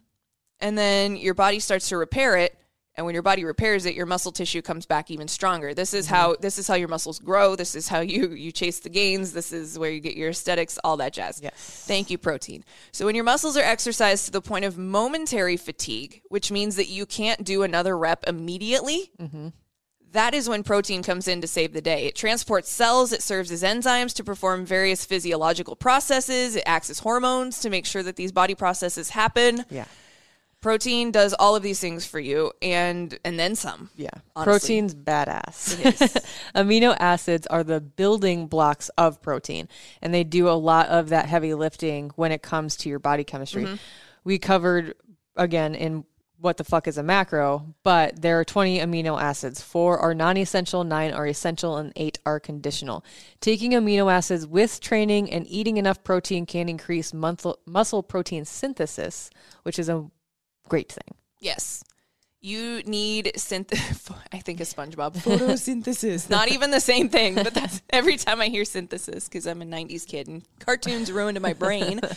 and 0.58 0.76
then 0.76 1.16
your 1.16 1.34
body 1.34 1.60
starts 1.60 1.90
to 1.90 1.98
repair 1.98 2.38
it 2.38 2.58
and 2.94 3.04
when 3.04 3.12
your 3.12 3.22
body 3.22 3.44
repairs 3.44 3.84
it 3.84 3.94
your 3.94 4.06
muscle 4.06 4.32
tissue 4.32 4.62
comes 4.62 4.86
back 4.86 5.10
even 5.10 5.28
stronger. 5.28 5.74
This 5.74 5.92
is 5.92 6.06
mm-hmm. 6.06 6.14
how 6.14 6.36
this 6.40 6.56
is 6.56 6.66
how 6.66 6.76
your 6.76 6.88
muscles 6.88 7.18
grow. 7.18 7.54
This 7.54 7.74
is 7.74 7.86
how 7.86 8.00
you 8.14 8.30
you 8.30 8.50
chase 8.50 8.80
the 8.80 8.88
gains. 8.88 9.34
This 9.34 9.52
is 9.52 9.78
where 9.78 9.90
you 9.90 10.00
get 10.00 10.16
your 10.16 10.30
aesthetics 10.30 10.78
all 10.82 10.96
that 10.96 11.12
jazz. 11.12 11.40
Yes. 11.42 11.52
thank 11.86 12.08
you 12.08 12.16
protein. 12.16 12.64
So 12.92 13.04
when 13.04 13.14
your 13.14 13.24
muscles 13.24 13.58
are 13.58 13.62
exercised 13.62 14.24
to 14.24 14.30
the 14.30 14.40
point 14.40 14.64
of 14.64 14.78
momentary 14.78 15.58
fatigue 15.58 16.22
which 16.30 16.50
means 16.50 16.76
that 16.76 16.88
you 16.88 17.04
can't 17.04 17.44
do 17.44 17.64
another 17.64 17.98
rep 17.98 18.24
immediately 18.26 19.10
mm-hmm. 19.20 19.48
That 20.12 20.34
is 20.34 20.48
when 20.48 20.62
protein 20.62 21.02
comes 21.02 21.28
in 21.28 21.40
to 21.40 21.46
save 21.46 21.72
the 21.72 21.80
day. 21.80 22.06
It 22.06 22.14
transports 22.14 22.70
cells, 22.70 23.12
it 23.12 23.22
serves 23.22 23.50
as 23.50 23.62
enzymes 23.62 24.14
to 24.14 24.24
perform 24.24 24.64
various 24.64 25.04
physiological 25.04 25.76
processes, 25.76 26.56
it 26.56 26.62
acts 26.66 26.90
as 26.90 27.00
hormones 27.00 27.60
to 27.60 27.70
make 27.70 27.86
sure 27.86 28.02
that 28.02 28.16
these 28.16 28.32
body 28.32 28.54
processes 28.54 29.10
happen. 29.10 29.64
Yeah. 29.70 29.86
Protein 30.60 31.12
does 31.12 31.34
all 31.34 31.54
of 31.54 31.62
these 31.62 31.78
things 31.78 32.04
for 32.04 32.18
you 32.18 32.50
and 32.60 33.16
and 33.24 33.38
then 33.38 33.54
some. 33.54 33.90
Yeah. 33.94 34.10
honestly. 34.34 34.80
Protein's 34.80 34.94
badass. 34.94 36.26
Amino 36.54 36.96
acids 36.98 37.46
are 37.46 37.62
the 37.62 37.80
building 37.80 38.48
blocks 38.48 38.88
of 38.98 39.22
protein, 39.22 39.68
and 40.02 40.12
they 40.12 40.24
do 40.24 40.48
a 40.48 40.58
lot 40.58 40.88
of 40.88 41.10
that 41.10 41.26
heavy 41.26 41.54
lifting 41.54 42.10
when 42.16 42.32
it 42.32 42.42
comes 42.42 42.74
to 42.78 42.88
your 42.88 42.98
body 42.98 43.22
chemistry. 43.22 43.64
Mm-hmm. 43.64 43.76
We 44.24 44.40
covered 44.40 44.94
again 45.36 45.76
in 45.76 46.04
what 46.40 46.56
the 46.56 46.64
fuck 46.64 46.86
is 46.86 46.98
a 46.98 47.02
macro, 47.02 47.74
but 47.82 48.22
there 48.22 48.38
are 48.38 48.44
20 48.44 48.78
amino 48.78 49.20
acids. 49.20 49.60
Four 49.60 49.98
are 49.98 50.14
non 50.14 50.36
essential, 50.36 50.84
nine 50.84 51.12
are 51.12 51.26
essential, 51.26 51.76
and 51.76 51.92
eight 51.96 52.18
are 52.24 52.38
conditional. 52.38 53.04
Taking 53.40 53.72
amino 53.72 54.10
acids 54.12 54.46
with 54.46 54.80
training 54.80 55.30
and 55.30 55.46
eating 55.48 55.76
enough 55.76 56.04
protein 56.04 56.46
can 56.46 56.68
increase 56.68 57.12
muscle, 57.12 57.58
muscle 57.66 58.02
protein 58.02 58.44
synthesis, 58.44 59.30
which 59.64 59.78
is 59.78 59.88
a 59.88 60.06
great 60.68 60.92
thing. 60.92 61.16
Yes. 61.40 61.82
You 62.40 62.82
need 62.84 63.32
synth 63.36 63.72
I 64.32 64.38
think 64.38 64.60
of 64.60 64.68
SpongeBob 64.68 65.16
photosynthesis. 65.22 66.30
Not 66.30 66.52
even 66.52 66.70
the 66.70 66.80
same 66.80 67.08
thing, 67.08 67.34
but 67.34 67.52
that's 67.52 67.82
every 67.90 68.16
time 68.16 68.40
I 68.40 68.46
hear 68.46 68.64
synthesis 68.64 69.28
cuz 69.28 69.46
I'm 69.46 69.60
a 69.60 69.64
90s 69.64 70.06
kid 70.06 70.28
and 70.28 70.44
cartoons 70.60 71.10
ruined 71.10 71.40
my 71.40 71.52
brain. 71.52 72.00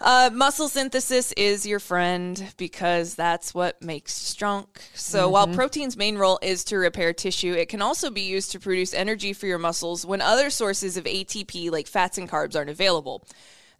Uh, 0.00 0.30
muscle 0.32 0.68
synthesis 0.68 1.32
is 1.32 1.66
your 1.66 1.78
friend 1.78 2.54
because 2.56 3.14
that's 3.14 3.52
what 3.52 3.82
makes 3.82 4.14
strong. 4.14 4.66
So 4.94 5.28
while 5.28 5.46
protein's 5.46 5.96
main 5.96 6.16
role 6.16 6.38
is 6.40 6.64
to 6.64 6.78
repair 6.78 7.12
tissue, 7.12 7.52
it 7.52 7.68
can 7.68 7.82
also 7.82 8.10
be 8.10 8.22
used 8.22 8.52
to 8.52 8.60
produce 8.60 8.94
energy 8.94 9.34
for 9.34 9.46
your 9.46 9.58
muscles 9.58 10.06
when 10.06 10.22
other 10.22 10.48
sources 10.48 10.96
of 10.96 11.04
ATP 11.04 11.70
like 11.70 11.86
fats 11.86 12.16
and 12.16 12.30
carbs 12.30 12.56
aren't 12.56 12.70
available. 12.70 13.22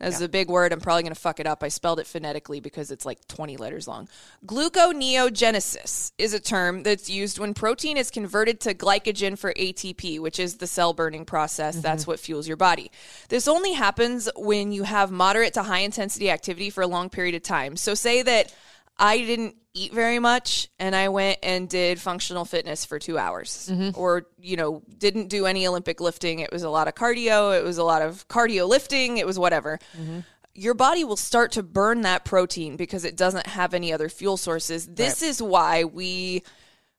That's 0.00 0.20
a 0.20 0.28
big 0.28 0.48
word. 0.48 0.72
I'm 0.72 0.80
probably 0.80 1.02
going 1.02 1.14
to 1.14 1.20
fuck 1.20 1.40
it 1.40 1.46
up. 1.46 1.62
I 1.62 1.68
spelled 1.68 2.00
it 2.00 2.06
phonetically 2.06 2.58
because 2.58 2.90
it's 2.90 3.04
like 3.04 3.26
20 3.28 3.58
letters 3.58 3.86
long. 3.86 4.08
Gluconeogenesis 4.46 6.12
is 6.16 6.32
a 6.32 6.40
term 6.40 6.82
that's 6.82 7.10
used 7.10 7.38
when 7.38 7.52
protein 7.52 7.98
is 7.98 8.10
converted 8.10 8.60
to 8.60 8.74
glycogen 8.74 9.38
for 9.38 9.52
ATP, 9.52 10.18
which 10.18 10.40
is 10.40 10.56
the 10.56 10.66
cell 10.66 10.94
burning 10.94 11.26
process. 11.26 11.74
Mm-hmm. 11.74 11.82
That's 11.82 12.06
what 12.06 12.18
fuels 12.18 12.48
your 12.48 12.56
body. 12.56 12.90
This 13.28 13.46
only 13.46 13.74
happens 13.74 14.28
when 14.36 14.72
you 14.72 14.84
have 14.84 15.10
moderate 15.10 15.54
to 15.54 15.62
high 15.62 15.80
intensity 15.80 16.30
activity 16.30 16.70
for 16.70 16.82
a 16.82 16.86
long 16.86 17.10
period 17.10 17.34
of 17.34 17.42
time. 17.42 17.76
So, 17.76 17.94
say 17.94 18.22
that 18.22 18.54
I 19.00 19.18
didn't 19.18 19.56
eat 19.72 19.92
very 19.92 20.18
much 20.18 20.68
and 20.78 20.94
I 20.94 21.08
went 21.08 21.38
and 21.42 21.68
did 21.68 21.98
functional 21.98 22.44
fitness 22.44 22.84
for 22.84 22.98
two 22.98 23.16
hours 23.18 23.70
mm-hmm. 23.72 23.98
or, 23.98 24.26
you 24.38 24.56
know, 24.56 24.82
didn't 24.98 25.28
do 25.28 25.46
any 25.46 25.66
Olympic 25.66 26.00
lifting. 26.00 26.40
It 26.40 26.52
was 26.52 26.64
a 26.64 26.70
lot 26.70 26.86
of 26.86 26.94
cardio. 26.94 27.58
It 27.58 27.64
was 27.64 27.78
a 27.78 27.84
lot 27.84 28.02
of 28.02 28.28
cardio 28.28 28.68
lifting. 28.68 29.16
It 29.16 29.26
was 29.26 29.38
whatever. 29.38 29.78
Mm-hmm. 29.98 30.20
Your 30.54 30.74
body 30.74 31.04
will 31.04 31.16
start 31.16 31.52
to 31.52 31.62
burn 31.62 32.02
that 32.02 32.24
protein 32.24 32.76
because 32.76 33.04
it 33.04 33.16
doesn't 33.16 33.46
have 33.46 33.72
any 33.72 33.92
other 33.92 34.08
fuel 34.08 34.36
sources. 34.36 34.86
This 34.86 35.22
is 35.22 35.40
why 35.40 35.84
we, 35.84 36.42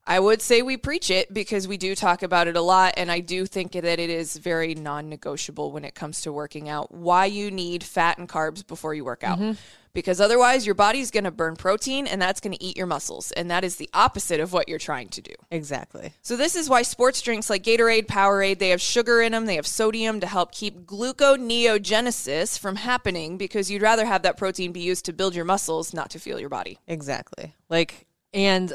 I 0.07 0.19
would 0.19 0.41
say 0.41 0.61
we 0.61 0.77
preach 0.77 1.11
it 1.11 1.31
because 1.31 1.67
we 1.67 1.77
do 1.77 1.93
talk 1.93 2.23
about 2.23 2.47
it 2.47 2.55
a 2.55 2.61
lot. 2.61 2.93
And 2.95 3.11
I 3.11 3.19
do 3.19 3.45
think 3.45 3.73
that 3.73 3.85
it 3.85 3.99
is 3.99 4.37
very 4.37 4.73
non 4.73 5.09
negotiable 5.09 5.73
when 5.73 5.83
it 5.83 5.93
comes 5.93 6.21
to 6.21 6.31
working 6.31 6.69
out. 6.69 6.93
Why 6.93 7.25
you 7.25 7.51
need 7.51 7.83
fat 7.83 8.17
and 8.17 8.27
carbs 8.27 8.65
before 8.65 8.95
you 8.95 9.03
work 9.03 9.23
out 9.23 9.37
mm-hmm. 9.37 9.51
Because 9.93 10.21
otherwise 10.21 10.65
your 10.65 10.75
body's 10.75 11.11
going 11.11 11.23
to 11.23 11.31
burn 11.31 11.55
protein 11.55 12.07
and 12.07 12.21
that's 12.21 12.39
going 12.39 12.53
to 12.55 12.63
eat 12.63 12.77
your 12.77 12.87
muscles 12.87 13.31
and 13.31 13.49
that 13.51 13.63
is 13.63 13.75
the 13.75 13.89
opposite 13.93 14.39
of 14.39 14.53
what 14.53 14.67
you're 14.69 14.79
trying 14.79 15.09
to 15.09 15.21
do 15.21 15.33
Exactly. 15.51 16.13
so 16.21 16.35
this 16.37 16.55
is 16.55 16.69
why 16.69 16.81
sports 16.81 17.21
drinks 17.21 17.49
like 17.49 17.63
gatorade 17.63 18.07
powerade 18.07 18.59
they 18.59 18.69
have 18.69 18.81
sugar 18.81 19.21
in 19.21 19.31
them 19.31 19.45
they 19.45 19.55
have 19.55 19.67
sodium 19.67 20.19
to 20.19 20.27
help 20.27 20.51
keep 20.51 20.85
gluconeogenesis 20.85 22.57
from 22.57 22.75
happening 22.77 23.37
because 23.37 23.69
you'd 23.69 23.81
rather 23.81 24.05
have 24.05 24.21
that 24.23 24.37
protein 24.37 24.71
be 24.71 24.81
used 24.81 25.05
to 25.05 25.13
build 25.13 25.35
your 25.35 25.45
muscles 25.45 25.93
not 25.93 26.09
to 26.09 26.19
fuel 26.19 26.39
your 26.39 26.49
body 26.49 26.79
Exactly. 26.87 27.53
Like 27.69 28.05
and 28.33 28.73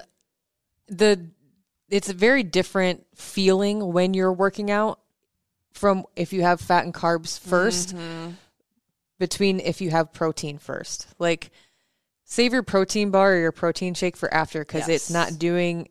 the 0.88 1.26
it's 1.88 2.08
a 2.08 2.14
very 2.14 2.42
different 2.42 3.06
feeling 3.14 3.92
when 3.92 4.12
you're 4.14 4.32
working 4.32 4.70
out 4.70 4.98
from 5.72 6.04
if 6.16 6.32
you 6.32 6.42
have 6.42 6.60
fat 6.60 6.84
and 6.84 6.92
carbs 6.94 7.38
1st 7.40 8.34
between 9.18 9.60
if 9.60 9.80
you 9.80 9.90
have 9.90 10.12
protein 10.12 10.58
first. 10.58 11.06
Like 11.18 11.50
save 12.24 12.52
your 12.52 12.62
protein 12.62 13.10
bar 13.10 13.34
or 13.34 13.38
your 13.38 13.52
protein 13.52 13.94
shake 13.94 14.16
for 14.16 14.32
after 14.32 14.64
cuz 14.64 14.88
it's 14.88 15.10
not 15.10 15.38
doing 15.38 15.88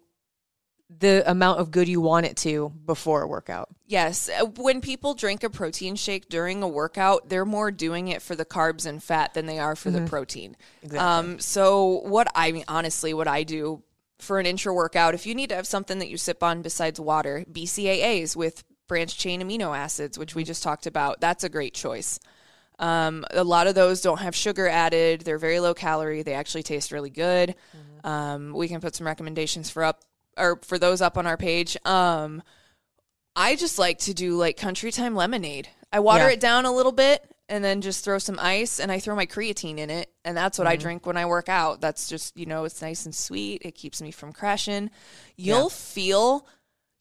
the 0.99 1.29
amount 1.29 1.59
of 1.59 1.71
good 1.71 1.87
you 1.87 1.99
want 1.99 2.25
it 2.25 2.37
to 2.37 2.71
before 2.85 3.23
a 3.23 3.27
workout. 3.27 3.69
Yes. 3.87 4.29
uh, 4.29 4.45
When 4.45 4.81
people 4.81 5.15
drink 5.15 5.43
a 5.43 5.49
protein 5.49 5.95
shake 5.95 6.29
during 6.29 6.61
a 6.61 6.67
workout, 6.67 7.29
they're 7.29 7.45
more 7.45 7.71
doing 7.71 8.07
it 8.07 8.21
for 8.21 8.35
the 8.35 8.45
carbs 8.45 8.85
and 8.85 9.03
fat 9.03 9.33
than 9.33 9.45
they 9.45 9.57
are 9.59 9.75
for 9.75 9.89
the 9.89 10.01
protein. 10.07 10.55
Um, 10.95 11.39
so, 11.39 12.01
what 12.03 12.27
I 12.35 12.51
mean, 12.51 12.65
honestly, 12.67 13.13
what 13.13 13.27
I 13.27 13.43
do 13.43 13.83
for 14.19 14.39
an 14.39 14.45
intra 14.45 14.73
workout, 14.73 15.13
if 15.15 15.25
you 15.25 15.35
need 15.35 15.49
to 15.49 15.55
have 15.55 15.67
something 15.67 15.99
that 15.99 16.09
you 16.09 16.17
sip 16.17 16.43
on 16.43 16.61
besides 16.61 16.99
water, 16.99 17.45
BCAAs 17.51 18.35
with 18.35 18.63
branched 18.87 19.19
chain 19.19 19.41
amino 19.41 19.75
acids, 19.75 20.17
which 20.19 20.35
we 20.35 20.43
just 20.43 20.63
talked 20.63 20.85
about, 20.85 21.19
that's 21.19 21.43
a 21.43 21.49
great 21.49 21.73
choice. 21.73 22.19
Um, 22.79 23.25
a 23.31 23.43
lot 23.43 23.67
of 23.67 23.75
those 23.75 24.01
don't 24.01 24.19
have 24.19 24.35
sugar 24.35 24.67
added. 24.67 25.21
They're 25.21 25.37
very 25.37 25.59
low 25.59 25.73
calorie. 25.73 26.23
They 26.23 26.33
actually 26.33 26.63
taste 26.63 26.91
really 26.91 27.09
good. 27.09 27.55
Um, 28.03 28.53
we 28.53 28.67
can 28.67 28.81
put 28.81 28.95
some 28.95 29.07
recommendations 29.07 29.69
for 29.69 29.83
up 29.83 30.01
or 30.37 30.59
for 30.63 30.77
those 30.77 31.01
up 31.01 31.17
on 31.17 31.25
our 31.25 31.37
page. 31.37 31.77
Um, 31.85 32.43
I 33.35 33.55
just 33.55 33.79
like 33.79 33.99
to 33.99 34.13
do 34.13 34.35
like 34.35 34.57
country 34.57 34.91
time 34.91 35.15
lemonade. 35.15 35.69
I 35.91 35.99
water 35.99 36.25
Yeah. 36.27 36.31
it 36.33 36.39
down 36.39 36.65
a 36.65 36.71
little 36.73 36.91
bit 36.91 37.23
and 37.47 37.63
then 37.63 37.81
just 37.81 38.03
throw 38.03 38.17
some 38.19 38.37
ice 38.41 38.79
and 38.79 38.91
I 38.91 38.99
throw 38.99 39.15
my 39.15 39.25
creatine 39.25 39.77
in 39.77 39.89
it 39.89 40.09
and 40.25 40.35
that's 40.35 40.57
what 40.57 40.67
I 40.67 40.75
drink 40.75 41.05
when 41.05 41.15
I 41.17 41.25
work 41.25 41.47
out. 41.47 41.79
That's 41.79 42.07
just, 42.09 42.35
you 42.37 42.45
know, 42.45 42.65
it's 42.65 42.81
nice 42.81 43.05
and 43.05 43.13
sweet. 43.15 43.61
It 43.63 43.75
keeps 43.75 44.01
me 44.01 44.11
from 44.11 44.33
crashing. 44.33 44.89
You'll 45.37 45.69
feel 45.69 46.45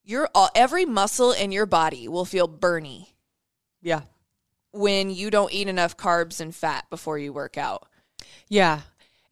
your 0.05 0.29
all, 0.35 0.51
every 0.55 0.85
muscle 0.85 1.33
in 1.33 1.51
your 1.51 1.67
body 1.67 2.09
will 2.09 2.25
feel 2.27 2.49
burny 2.49 3.09
Yeah. 3.83 4.03
When 4.75 5.11
you 5.11 5.31
don't 5.31 5.53
eat 5.53 5.69
enough 5.69 5.97
carbs 5.97 6.41
and 6.41 6.55
fat 6.55 6.85
before 6.91 7.17
you 7.19 7.33
work 7.33 7.57
out. 7.57 7.87
Yeah. 8.49 8.81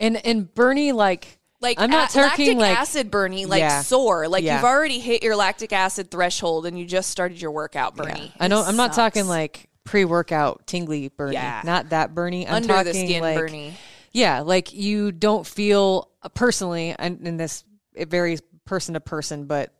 And 0.00 0.24
and 0.24 0.46
burny 0.52 0.92
like 0.94 1.38
Like 1.60 1.80
I'm 1.80 1.90
not 1.90 2.10
a- 2.10 2.14
talking 2.14 2.58
lactic 2.58 2.70
like 2.70 2.78
acid 2.78 3.10
burning, 3.10 3.48
like 3.48 3.60
Yeah. 3.60 3.82
sore. 3.82 4.28
Like 4.28 4.44
Yeah. 4.44 4.56
you've 4.56 4.64
already 4.64 4.98
hit 5.00 5.22
your 5.22 5.36
lactic 5.36 5.72
acid 5.72 6.10
threshold 6.10 6.66
and 6.66 6.78
you 6.78 6.84
just 6.86 7.10
started 7.10 7.40
your 7.40 7.50
workout 7.50 7.94
Yeah. 7.96 8.28
I 8.40 8.48
know 8.48 8.62
I'm 8.62 8.76
not 8.76 8.92
talking 8.94 9.26
like 9.26 9.68
pre-workout 9.84 10.66
tingly 10.66 11.10
burny. 11.10 11.32
Yeah. 11.34 11.60
Not 11.64 11.90
that 11.90 12.14
burny. 12.14 12.46
I'm 12.46 12.54
under 12.54 12.68
talking 12.68 12.92
the 12.92 12.94
skin 13.06 13.20
like 13.22 13.36
burning. 13.36 13.74
Yeah, 14.12 14.40
like 14.40 14.72
you 14.72 15.10
don't 15.10 15.46
feel 15.46 16.08
uh, 16.22 16.28
personally, 16.28 16.94
and 16.98 17.26
in 17.26 17.36
this 17.36 17.64
it 17.94 18.08
varies 18.10 18.40
person 18.64 18.94
to 18.94 19.00
person, 19.00 19.46
but 19.46 19.72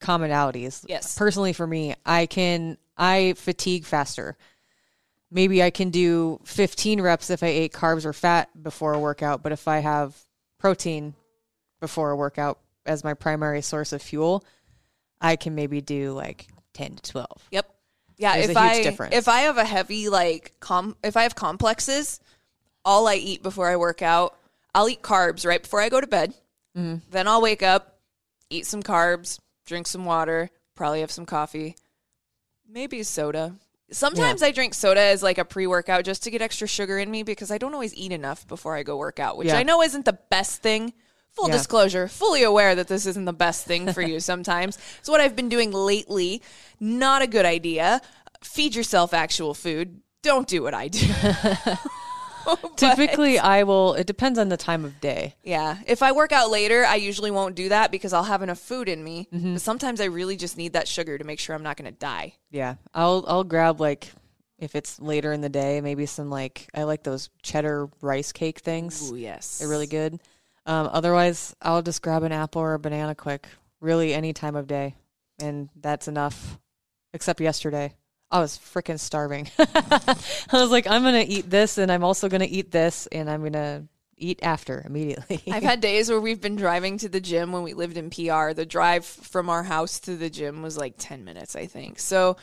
commonalities. 0.00 0.84
Yes. 0.88 1.16
Personally, 1.18 1.52
for 1.52 1.66
me, 1.66 1.94
I 2.06 2.26
can 2.26 2.78
I 2.96 3.34
fatigue 3.36 3.84
faster. 3.86 4.36
Maybe 5.30 5.62
I 5.62 5.70
can 5.70 5.90
do 5.90 6.40
15 6.44 7.00
reps 7.00 7.30
if 7.30 7.42
I 7.42 7.48
ate 7.48 7.72
carbs 7.72 8.04
or 8.04 8.12
fat 8.12 8.50
before 8.60 8.92
a 8.94 8.98
workout, 8.98 9.42
but 9.42 9.52
if 9.52 9.68
I 9.68 9.78
have 9.78 10.16
protein 10.58 11.14
before 11.80 12.10
a 12.10 12.16
workout 12.16 12.58
as 12.84 13.04
my 13.04 13.14
primary 13.14 13.62
source 13.62 13.92
of 13.92 14.02
fuel, 14.02 14.44
I 15.20 15.36
can 15.36 15.54
maybe 15.54 15.80
do 15.80 16.12
like 16.12 16.48
10 16.74 16.96
to 16.96 17.10
12. 17.12 17.26
Yep. 17.52 17.74
Yeah, 18.16 18.36
There's 18.36 18.50
if 18.50 18.56
a 18.56 18.60
huge 18.60 18.72
I 18.72 18.82
difference. 18.82 19.14
if 19.16 19.28
I 19.28 19.40
have 19.42 19.56
a 19.56 19.64
heavy 19.64 20.08
like 20.08 20.52
com 20.60 20.94
if 21.02 21.16
I 21.16 21.22
have 21.22 21.34
complexes, 21.34 22.20
all 22.84 23.06
I 23.08 23.14
eat 23.14 23.42
before 23.42 23.68
I 23.68 23.76
work 23.76 24.02
out, 24.02 24.36
I'll 24.74 24.88
eat 24.88 25.00
carbs 25.02 25.46
right 25.46 25.62
before 25.62 25.80
I 25.80 25.88
go 25.88 26.00
to 26.00 26.06
bed. 26.06 26.34
Mm-hmm. 26.76 26.96
Then 27.10 27.28
I'll 27.28 27.40
wake 27.40 27.62
up, 27.62 27.98
eat 28.50 28.66
some 28.66 28.82
carbs, 28.82 29.38
drink 29.64 29.86
some 29.86 30.04
water, 30.04 30.50
probably 30.74 31.00
have 31.00 31.10
some 31.10 31.24
coffee, 31.26 31.76
maybe 32.68 33.02
soda. 33.02 33.54
Sometimes 33.92 34.42
I 34.42 34.50
drink 34.52 34.74
soda 34.74 35.00
as 35.00 35.22
like 35.22 35.38
a 35.38 35.44
pre-workout 35.44 36.04
just 36.04 36.22
to 36.24 36.30
get 36.30 36.42
extra 36.42 36.68
sugar 36.68 36.98
in 36.98 37.10
me 37.10 37.22
because 37.22 37.50
I 37.50 37.58
don't 37.58 37.74
always 37.74 37.94
eat 37.94 38.12
enough 38.12 38.46
before 38.46 38.76
I 38.76 38.82
go 38.82 38.96
work 38.96 39.18
out, 39.18 39.36
which 39.36 39.48
Yeah. 39.48 39.56
I 39.58 39.62
know 39.62 39.82
isn't 39.82 40.04
the 40.04 40.18
best 40.30 40.62
thing. 40.62 40.92
Full 41.32 41.48
Yeah. 41.48 41.56
disclosure, 41.56 42.08
fully 42.08 42.42
aware 42.42 42.74
that 42.74 42.88
this 42.88 43.06
isn't 43.06 43.24
the 43.24 43.32
best 43.32 43.64
thing 43.64 43.92
for 43.92 44.02
you 44.02 44.18
sometimes. 44.30 44.78
It's 44.98 45.08
what 45.08 45.20
I've 45.20 45.36
been 45.36 45.48
doing 45.48 45.70
lately. 45.72 46.42
Not 46.80 47.22
a 47.22 47.26
good 47.26 47.46
idea. 47.46 48.00
Feed 48.42 48.74
yourself 48.74 49.12
actual 49.14 49.54
food. 49.54 50.00
Don't 50.22 50.46
do 50.48 50.62
what 50.62 50.74
I 50.74 50.88
do. 50.88 51.06
But- 52.62 52.76
Typically, 52.76 53.38
I 53.38 53.62
will, 53.64 53.94
it 53.94 54.06
depends 54.06 54.38
on 54.38 54.48
the 54.48 54.56
time 54.56 54.84
of 54.84 55.00
day. 55.00 55.34
yeah. 55.42 55.78
If 55.86 56.02
I 56.02 56.12
work 56.12 56.32
out 56.32 56.50
later, 56.50 56.84
I 56.84 56.96
usually 56.96 57.30
won't 57.30 57.54
do 57.54 57.68
that 57.70 57.90
because 57.90 58.12
I'll 58.12 58.24
have 58.24 58.42
enough 58.42 58.58
food 58.58 58.88
in 58.88 59.02
me. 59.04 59.28
Mm-hmm. 59.32 59.52
But 59.54 59.62
sometimes 59.62 60.00
I 60.00 60.06
really 60.06 60.36
just 60.36 60.56
need 60.56 60.72
that 60.72 60.88
sugar 60.88 61.18
to 61.18 61.24
make 61.24 61.38
sure 61.40 61.54
I'm 61.54 61.62
not 61.62 61.76
going 61.76 61.90
to 61.92 61.98
die. 61.98 62.34
Yeah, 62.50 62.76
I'll 62.94 63.24
I'll 63.28 63.44
grab 63.44 63.80
like 63.80 64.10
if 64.58 64.74
it's 64.74 65.00
later 65.00 65.32
in 65.32 65.40
the 65.40 65.48
day, 65.48 65.80
maybe 65.80 66.06
some 66.06 66.30
like 66.30 66.68
I 66.74 66.82
like 66.84 67.02
those 67.02 67.30
cheddar 67.42 67.88
rice 68.00 68.32
cake 68.32 68.58
things. 68.60 69.10
Ooh, 69.10 69.16
yes. 69.16 69.58
They're 69.58 69.68
really 69.68 69.86
good. 69.86 70.20
Um, 70.66 70.88
otherwise, 70.92 71.54
I'll 71.62 71.82
just 71.82 72.02
grab 72.02 72.22
an 72.22 72.32
apple 72.32 72.60
or 72.62 72.74
a 72.74 72.78
banana 72.78 73.14
quick, 73.14 73.48
really 73.80 74.12
any 74.14 74.32
time 74.32 74.56
of 74.56 74.66
day, 74.66 74.94
and 75.38 75.68
that's 75.76 76.08
enough. 76.08 76.58
Except 77.12 77.40
yesterday, 77.40 77.94
I 78.30 78.40
was 78.40 78.58
freaking 78.58 78.98
starving. 78.98 79.48
I 79.58 80.16
was 80.52 80.70
like, 80.70 80.86
I'm 80.86 81.02
gonna 81.02 81.24
eat 81.26 81.50
this, 81.50 81.78
and 81.78 81.90
I'm 81.90 82.04
also 82.04 82.28
gonna 82.28 82.46
eat 82.48 82.70
this, 82.70 83.06
and 83.08 83.28
I'm 83.28 83.42
gonna 83.42 83.84
eat 84.20 84.40
after 84.42 84.82
immediately. 84.86 85.42
I've 85.50 85.62
had 85.62 85.80
days 85.80 86.10
where 86.10 86.20
we've 86.20 86.40
been 86.40 86.56
driving 86.56 86.98
to 86.98 87.08
the 87.08 87.20
gym 87.20 87.52
when 87.52 87.62
we 87.62 87.74
lived 87.74 87.96
in 87.96 88.10
PR. 88.10 88.52
The 88.52 88.66
drive 88.66 89.04
from 89.04 89.48
our 89.48 89.62
house 89.62 89.98
to 90.00 90.16
the 90.16 90.30
gym 90.30 90.62
was 90.62 90.76
like 90.76 90.94
10 90.98 91.24
minutes, 91.24 91.56
I 91.56 91.66
think. 91.66 91.98
So 91.98 92.36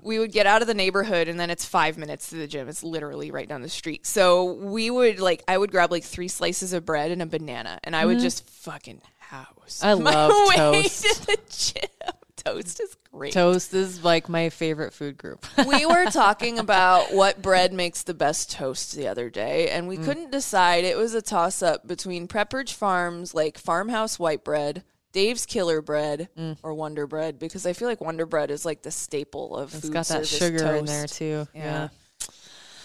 we 0.00 0.18
would 0.18 0.32
get 0.32 0.46
out 0.46 0.62
of 0.62 0.68
the 0.68 0.74
neighborhood 0.74 1.28
and 1.28 1.38
then 1.38 1.50
it's 1.50 1.64
five 1.64 1.98
minutes 1.98 2.30
to 2.30 2.36
the 2.36 2.46
gym. 2.46 2.68
It's 2.68 2.82
literally 2.82 3.30
right 3.30 3.48
down 3.48 3.62
the 3.62 3.68
street. 3.68 4.06
So 4.06 4.52
we 4.52 4.90
would 4.90 5.18
like, 5.18 5.42
I 5.48 5.58
would 5.58 5.70
grab 5.70 5.90
like 5.90 6.04
three 6.04 6.28
slices 6.28 6.72
of 6.72 6.84
bread 6.84 7.10
and 7.10 7.20
a 7.20 7.26
banana 7.26 7.80
and 7.84 7.94
I 7.94 8.06
would 8.06 8.16
mm-hmm. 8.16 8.24
just 8.24 8.48
fucking 8.48 9.02
house. 9.18 9.80
I 9.82 9.94
my 9.96 10.12
love 10.12 10.48
way 10.48 10.82
toast. 10.82 11.04
to 11.04 11.26
the 11.26 11.38
gym. 11.48 12.14
Toast 12.44 12.80
is 12.80 12.96
great. 13.10 13.32
Toast 13.32 13.72
is 13.72 14.04
like 14.04 14.28
my 14.28 14.50
favorite 14.50 14.92
food 14.92 15.16
group. 15.16 15.46
we 15.66 15.86
were 15.86 16.04
talking 16.10 16.58
about 16.58 17.12
what 17.12 17.40
bread 17.40 17.72
makes 17.72 18.02
the 18.02 18.12
best 18.14 18.50
toast 18.52 18.94
the 18.94 19.08
other 19.08 19.30
day, 19.30 19.70
and 19.70 19.86
Mm. 19.86 19.88
we 19.88 19.96
couldn't 19.96 20.30
decide. 20.30 20.84
It 20.84 20.96
was 20.96 21.14
a 21.14 21.22
toss 21.22 21.62
up 21.62 21.86
between 21.86 22.28
Pepperidge 22.28 22.72
Farms, 22.74 23.34
like 23.34 23.56
farmhouse 23.56 24.18
white 24.18 24.44
bread, 24.44 24.84
Dave's 25.12 25.46
Killer 25.46 25.80
Bread, 25.80 26.28
Mm. 26.38 26.58
or 26.62 26.74
Wonder 26.74 27.06
Bread, 27.06 27.38
because 27.38 27.64
I 27.64 27.72
feel 27.72 27.88
like 27.88 28.00
Wonder 28.02 28.26
Bread 28.26 28.50
is 28.50 28.64
like 28.66 28.82
the 28.82 28.90
staple 28.90 29.56
of 29.56 29.72
It's 29.74 29.84
food 29.84 29.92
got 29.94 30.06
that 30.08 30.26
sugar 30.26 30.58
toast. 30.58 30.78
in 30.80 30.84
there 30.86 31.06
too. 31.06 31.48
Yeah. 31.54 31.88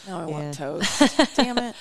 Now 0.07 0.19
I 0.19 0.21
Yeah. 0.21 0.25
want 0.25 0.53
toast. 0.53 1.01
Damn 1.35 1.57
it. 1.57 1.75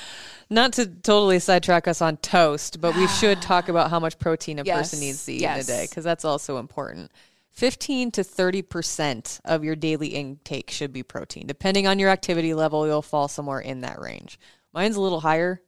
Not 0.51 0.73
to 0.75 0.87
totally 0.87 1.39
sidetrack 1.39 1.87
us 1.87 2.01
on 2.03 2.17
toast, 2.17 2.81
but 2.81 2.97
we 2.97 3.07
should 3.07 3.41
talk 3.43 3.69
about 3.69 3.91
how 3.91 4.01
much 4.01 4.19
protein 4.19 4.59
a 4.59 4.63
Yes, 4.65 4.79
person 4.91 5.01
needs 5.01 5.25
to 5.27 5.33
eat 5.35 5.43
yes. 5.43 5.69
in 5.69 5.75
a 5.75 5.79
day 5.79 5.87
because 5.89 6.03
that's 6.05 6.25
also 6.25 6.57
important. 6.59 7.13
15 7.59 8.13
to 8.13 8.21
30% 8.23 9.41
of 9.45 9.65
your 9.65 9.75
daily 9.75 10.07
intake 10.11 10.71
should 10.71 10.93
be 10.93 11.03
protein. 11.03 11.45
Depending 11.45 11.89
on 11.89 11.99
your 11.99 12.09
activity 12.09 12.55
level, 12.55 12.87
you'll 12.87 13.03
fall 13.03 13.27
somewhere 13.27 13.59
in 13.59 13.81
that 13.81 14.01
range. 14.01 14.39
Mine's 14.73 14.95
a 14.95 15.01
little 15.01 15.19
higher. 15.19 15.61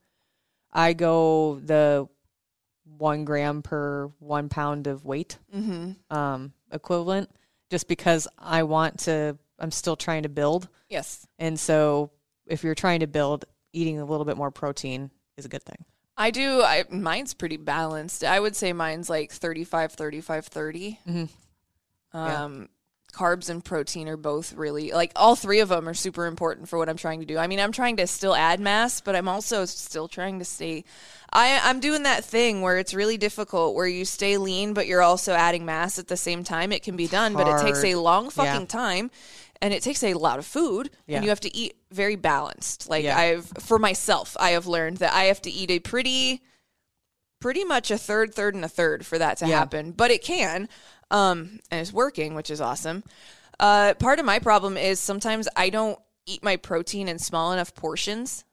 I 0.73 0.93
go 0.93 1.59
the 1.59 2.07
one 2.97 3.25
gram 3.25 3.63
per 3.63 4.07
one 4.21 4.49
pound 4.49 4.87
of 4.87 5.05
weight 5.05 5.37
um, 6.11 6.53
equivalent 6.71 7.29
just 7.71 7.89
because 7.89 8.29
I 8.39 8.63
want 8.63 9.01
to, 9.01 9.37
I'm 9.59 9.73
still 9.73 9.97
trying 9.97 10.23
to 10.23 10.29
build. 10.29 10.69
Yes. 10.89 11.27
And 11.41 11.59
so 11.59 12.13
if 12.47 12.63
you're 12.63 12.77
trying 12.77 13.01
to 13.01 13.09
build, 13.09 13.47
eating 13.73 13.99
a 13.99 14.05
little 14.05 14.25
bit 14.25 14.37
more 14.37 14.53
protein 14.53 15.11
is 15.37 15.45
a 15.45 15.49
good 15.49 15.65
thing. 15.65 15.85
I 16.17 16.31
do. 16.31 16.63
I, 16.63 16.85
mine's 16.89 17.35
pretty 17.35 17.57
balanced. 17.57 18.23
I 18.23 18.39
would 18.39 18.55
say 18.55 18.73
mine's 18.73 19.11
like 19.11 19.33
35, 19.33 19.91
35, 19.95 20.47
30. 20.47 21.01
Yeah. 21.05 21.27
Um, 22.13 22.69
Carbs 23.13 23.51
and 23.51 23.65
protein 23.65 24.09
are 24.09 24.17
both 24.17 24.53
really, 24.53 24.93
like, 24.93 25.11
all 25.17 25.35
three 25.35 25.59
of 25.59 25.69
them 25.69 25.89
are 25.89 25.95
super 25.95 26.27
important 26.27 26.69
for 26.69 26.79
what 26.79 26.89
I'm 26.89 26.97
trying 26.97 27.19
to 27.19 27.27
do. 27.27 27.39
I 27.39 27.49
mean, 27.49 27.59
I'm 27.59 27.73
trying 27.73 27.97
to 27.97 28.07
still 28.07 28.37
add 28.37 28.61
mass, 28.61 29.01
but 29.01 29.17
I'm 29.17 29.27
also 29.27 29.65
still 29.65 30.07
trying 30.07 30.39
to 30.39 30.45
stay. 30.45 30.85
I, 31.33 31.61
I'm 31.65 31.81
doing 31.81 32.05
that 32.05 32.25
thing 32.25 32.63
where 32.63 32.79
it's 32.79 32.95
really 32.95 33.17
difficult, 33.17 33.75
where 33.75 33.89
you 33.89 34.05
stay 34.05 34.37
lean, 34.37 34.75
but 34.75 34.87
you're 34.87 35.03
also 35.03 35.33
adding 35.33 35.65
mass 35.65 35.99
at 35.99 36.07
the 36.07 36.17
same 36.17 36.45
time. 36.45 36.71
It 36.71 36.85
can 36.85 36.97
be 36.97 37.09
done, 37.09 37.33
but 37.35 37.49
it 37.49 37.61
takes 37.65 37.83
a 37.83 37.97
long 37.97 38.31
fucking 38.31 38.61
Yeah. 38.63 38.67
time. 38.67 39.11
And 39.63 39.75
it 39.75 39.83
takes 39.83 40.03
a 40.05 40.15
lot 40.15 40.39
of 40.39 40.47
food, 40.47 40.89
Yeah. 41.07 41.17
and 41.17 41.25
you 41.25 41.31
have 41.31 41.41
to 41.41 41.55
eat 41.55 41.77
very 41.91 42.17
balanced. 42.17 42.89
Like 42.89 43.05
Yeah. 43.05 43.19
I've, 43.19 43.47
for 43.59 43.79
myself, 43.79 44.37
I 44.41 44.51
have 44.51 44.67
learned 44.69 44.99
that 44.99 45.13
I 45.13 45.25
have 45.25 45.43
to 45.43 45.51
eat 45.51 45.71
a 45.71 45.81
pretty 45.81 46.43
pretty 47.41 47.65
much 47.65 47.91
a 47.91 47.97
third, 47.99 48.35
third, 48.35 48.55
and 48.55 48.65
a 48.65 48.69
third 48.69 49.05
for 49.07 49.17
that 49.19 49.39
to 49.39 49.47
Yeah. 49.47 49.59
happen. 49.59 49.93
But 49.93 50.11
it 50.11 50.23
can, 50.23 50.69
um, 51.11 51.61
and 51.71 51.81
it's 51.81 51.93
working, 51.93 52.35
which 52.35 52.51
is 52.51 52.61
awesome. 52.61 53.03
Uh, 53.59 53.95
part 53.95 54.19
of 54.19 54.25
my 54.25 54.39
problem 54.39 54.77
is 54.77 54.99
sometimes 55.01 55.49
I 55.57 55.71
don't 55.71 55.99
eat 56.27 56.43
my 56.43 56.57
protein 56.57 57.09
in 57.09 57.19
small 57.19 57.53
enough 57.53 57.75
portions. 57.75 58.45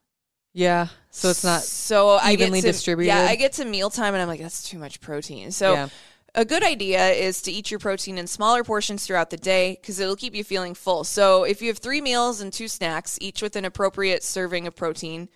Yeah. 0.53 0.87
So 1.11 1.29
it's 1.29 1.43
not 1.43 1.61
so 1.61 2.09
I 2.21 2.33
evenly 2.33 2.59
get 2.61 2.67
to, 2.67 2.71
distributed? 2.73 3.07
Yeah, 3.09 3.21
I 3.21 3.35
get 3.35 3.53
to 3.53 3.65
mealtime 3.65 4.13
and 4.13 4.21
I'm 4.21 4.27
like, 4.27 4.41
that's 4.41 4.67
too 4.67 4.79
much 4.79 4.99
protein. 4.99 5.51
So 5.51 5.73
Yeah. 5.73 5.89
a 6.35 6.43
good 6.45 6.63
idea 6.63 7.09
is 7.09 7.41
to 7.43 7.51
eat 7.51 7.69
your 7.69 7.79
protein 7.79 8.17
in 8.17 8.25
smaller 8.27 8.63
portions 8.63 9.05
throughout 9.05 9.29
the 9.29 9.37
day 9.37 9.77
because 9.79 9.99
it'll 9.99 10.15
keep 10.15 10.33
you 10.33 10.43
feeling 10.43 10.73
full. 10.73 11.03
So 11.03 11.43
if 11.43 11.61
you 11.61 11.67
have 11.67 11.77
three 11.77 12.01
meals 12.01 12.41
and 12.41 12.51
two 12.51 12.67
snacks, 12.67 13.17
each 13.21 13.41
with 13.41 13.55
an 13.55 13.65
appropriate 13.65 14.23
serving 14.23 14.65
of 14.67 14.75
protein, 14.75 15.29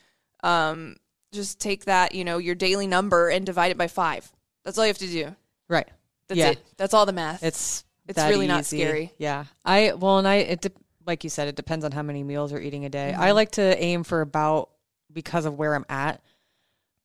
um, 0.44 0.96
just 1.32 1.60
take 1.60 1.86
that, 1.86 2.14
you 2.16 2.24
know, 2.26 2.40
your 2.40 2.56
daily 2.56 2.88
number 2.88 3.30
and 3.30 3.46
divide 3.46 3.72
it 3.72 3.78
by 3.78 3.88
five. 3.88 4.32
That's 4.66 4.78
all 4.78 4.86
you 4.86 4.90
have 4.90 4.98
to 4.98 5.08
do. 5.08 5.36
right. 5.70 5.88
That's 6.32 6.40
yeah. 6.40 6.50
it. 6.52 6.64
That's 6.78 6.94
all 6.94 7.06
the 7.06 7.12
math. 7.14 7.44
It's 7.44 7.84
It's 8.08 8.18
really 8.18 8.48
not 8.48 8.66
scary. 8.66 9.12
Yeah. 9.18 9.46
I 9.66 9.94
well, 9.94 10.18
and 10.18 10.28
I 10.28 10.36
it 10.36 10.62
de- 10.62 10.72
like 11.06 11.24
you 11.24 11.30
said, 11.30 11.48
it 11.50 11.56
depends 11.56 11.84
on 11.84 11.92
how 11.92 12.04
many 12.04 12.24
meals 12.24 12.52
you're 12.52 12.62
eating 12.62 12.86
a 12.86 12.90
day. 12.90 13.12
Mm-hmm. 13.14 13.22
I 13.22 13.32
like 13.32 13.52
to 13.52 13.78
aim 13.84 14.04
for 14.04 14.22
about 14.22 14.70
because 15.12 15.46
of 15.46 15.58
where 15.58 15.76
I'm 15.76 15.86
at, 15.90 16.22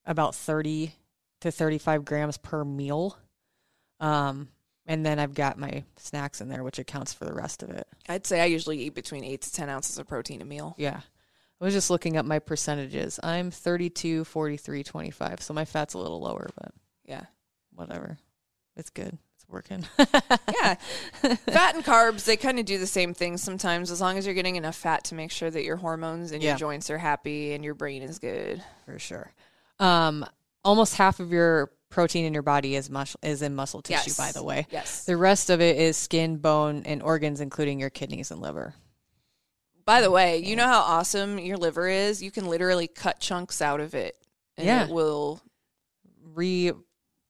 about 0.05 0.35
thirty 0.35 0.95
to 1.41 1.51
thirty-five 1.51 2.05
grams 2.05 2.37
per 2.39 2.65
meal. 2.65 3.19
Um, 3.99 4.49
and 4.87 5.05
then 5.05 5.19
I've 5.19 5.35
got 5.35 5.59
my 5.59 5.83
snacks 5.97 6.41
in 6.41 6.49
there, 6.49 6.63
which 6.63 6.79
accounts 6.79 7.13
for 7.13 7.25
the 7.25 7.35
rest 7.35 7.63
of 7.65 7.71
it. 7.71 7.89
I'd 8.09 8.27
say 8.27 8.41
I 8.41 8.45
usually 8.45 8.79
eat 8.79 8.95
between 8.95 9.25
eight 9.25 9.41
to 9.43 9.53
10 9.53 9.69
ounces 9.69 9.99
of 9.99 10.07
protein 10.07 10.41
a 10.43 10.45
meal. 10.45 10.77
Yeah. 10.79 11.01
I 11.61 11.65
was 11.65 11.75
just 11.75 11.91
looking 11.91 12.17
up 12.17 12.25
my 12.27 12.39
percentages. 12.39 13.19
I'm 13.23 13.51
32, 13.51 14.25
43, 14.25 14.85
25. 14.85 15.41
So 15.41 15.55
my 15.55 15.65
fat's 15.65 15.95
a 15.95 15.99
little 15.99 16.21
lower, 16.21 16.51
but 16.55 16.73
Yeah. 17.05 17.25
whatever. 17.75 18.19
It's 18.77 18.91
good. 18.91 19.17
It's 19.37 19.49
working. 19.49 19.85
yeah. 19.99 20.75
Fat 21.47 21.75
and 21.77 21.85
carbs, 21.85 22.25
they 22.25 22.37
kind 22.37 22.59
of 22.59 22.65
do 22.67 22.79
the 22.79 22.87
same 22.87 23.15
thing 23.15 23.37
sometimes 23.37 23.91
as 23.91 24.01
long 24.01 24.19
as 24.19 24.27
you're 24.27 24.35
getting 24.35 24.57
enough 24.57 24.77
fat 24.77 25.05
to 25.05 25.15
make 25.15 25.31
sure 25.31 25.51
that 25.51 25.65
your 25.65 25.77
hormones 25.77 26.33
and 26.33 26.43
Yeah. 26.43 26.51
your 26.51 26.59
joints 26.59 26.91
are 26.91 26.99
happy 26.99 27.53
and 27.53 27.65
your 27.65 27.75
brain 27.75 28.03
is 28.03 28.19
good. 28.19 28.63
for 28.85 28.99
sure. 28.99 29.33
Um, 29.79 30.25
almost 30.65 30.97
half 30.97 31.21
of 31.21 31.31
your 31.33 31.71
protein 31.89 32.25
in 32.25 32.35
your 32.35 32.43
body 32.43 32.75
is 32.77 32.91
muscle 32.91 33.19
is 33.23 33.43
in 33.43 33.55
muscle 33.55 33.81
tissue. 33.83 34.09
Yes. 34.11 34.17
By 34.17 34.33
the 34.33 34.43
way, 34.43 34.67
Yes. 34.71 35.05
the 35.05 35.17
rest 35.17 35.51
of 35.51 35.61
it 35.61 35.77
is 35.79 35.97
skin, 35.97 36.37
bone, 36.39 36.83
and 36.85 37.03
organs, 37.03 37.41
including 37.41 37.79
your 37.81 37.91
kidneys 37.91 38.31
and 38.31 38.41
liver. 38.41 38.75
By 39.85 40.01
the 40.01 40.11
way, 40.11 40.39
you 40.39 40.57
know 40.57 40.67
how 40.67 40.81
awesome 40.81 41.39
your 41.39 41.57
liver 41.57 41.87
is? 41.89 42.21
You 42.23 42.31
can 42.33 42.47
literally 42.49 42.89
cut 42.89 43.21
chunks 43.21 43.63
out 43.63 43.81
of 43.81 43.95
it. 43.95 44.17
And 44.57 44.67
Yeah. 44.67 44.85
it 44.87 44.91
will 44.91 45.41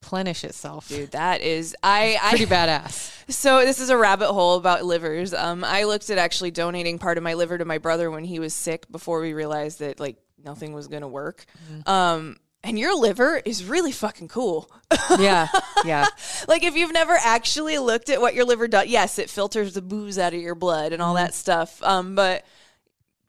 Replenish 0.02 0.44
itself. 0.44 0.88
dude, 0.88 1.12
that 1.12 1.40
is 1.40 1.74
I 1.82 2.18
I 2.22 2.30
Pretty 2.30 2.46
badass. 2.46 3.12
So 3.28 3.61
this 3.64 3.80
is 3.80 3.90
a 3.90 3.96
rabbit 3.96 4.32
hole 4.32 4.56
about 4.56 4.85
livers. 4.85 5.35
Um, 5.35 5.64
I 5.64 5.85
looked 5.85 6.11
at 6.11 6.18
actually 6.18 6.52
donating 6.52 6.98
part 6.98 7.18
of 7.18 7.24
my 7.24 7.35
liver 7.35 7.59
to 7.59 7.64
my 7.64 7.78
brother 7.78 8.11
when 8.11 8.22
he 8.24 8.38
was 8.38 8.54
sick 8.54 8.90
before 8.90 9.20
we 9.20 9.32
realized 9.32 9.80
that 9.80 9.98
like 9.98 10.16
nothing 10.44 10.72
was 10.72 10.87
gonna 10.87 11.09
work. 11.09 11.44
Um, 11.87 12.37
and 12.62 12.78
your 12.78 12.98
liver 12.98 13.40
is 13.44 13.64
really 13.64 13.92
fucking 13.92 14.28
cool. 14.28 14.70
Yeah, 15.18 15.48
yeah. 15.85 16.06
like 16.48 16.64
if 16.64 16.74
you've 16.74 16.92
never 16.92 17.16
actually 17.20 17.78
looked 17.78 18.11
at 18.11 18.20
what 18.20 18.35
your 18.35 18.44
liver 18.44 18.68
does, 18.68 18.87
yes, 18.87 19.18
it 19.18 19.30
filters 19.30 19.74
the 19.74 19.82
booze 19.82 20.18
out 20.18 20.35
of 20.35 20.40
your 20.40 20.54
blood 20.54 20.92
and 20.92 21.00
all 21.00 21.14
that 21.14 21.35
stuff. 21.35 21.82
Um, 21.82 22.14
but 22.14 22.44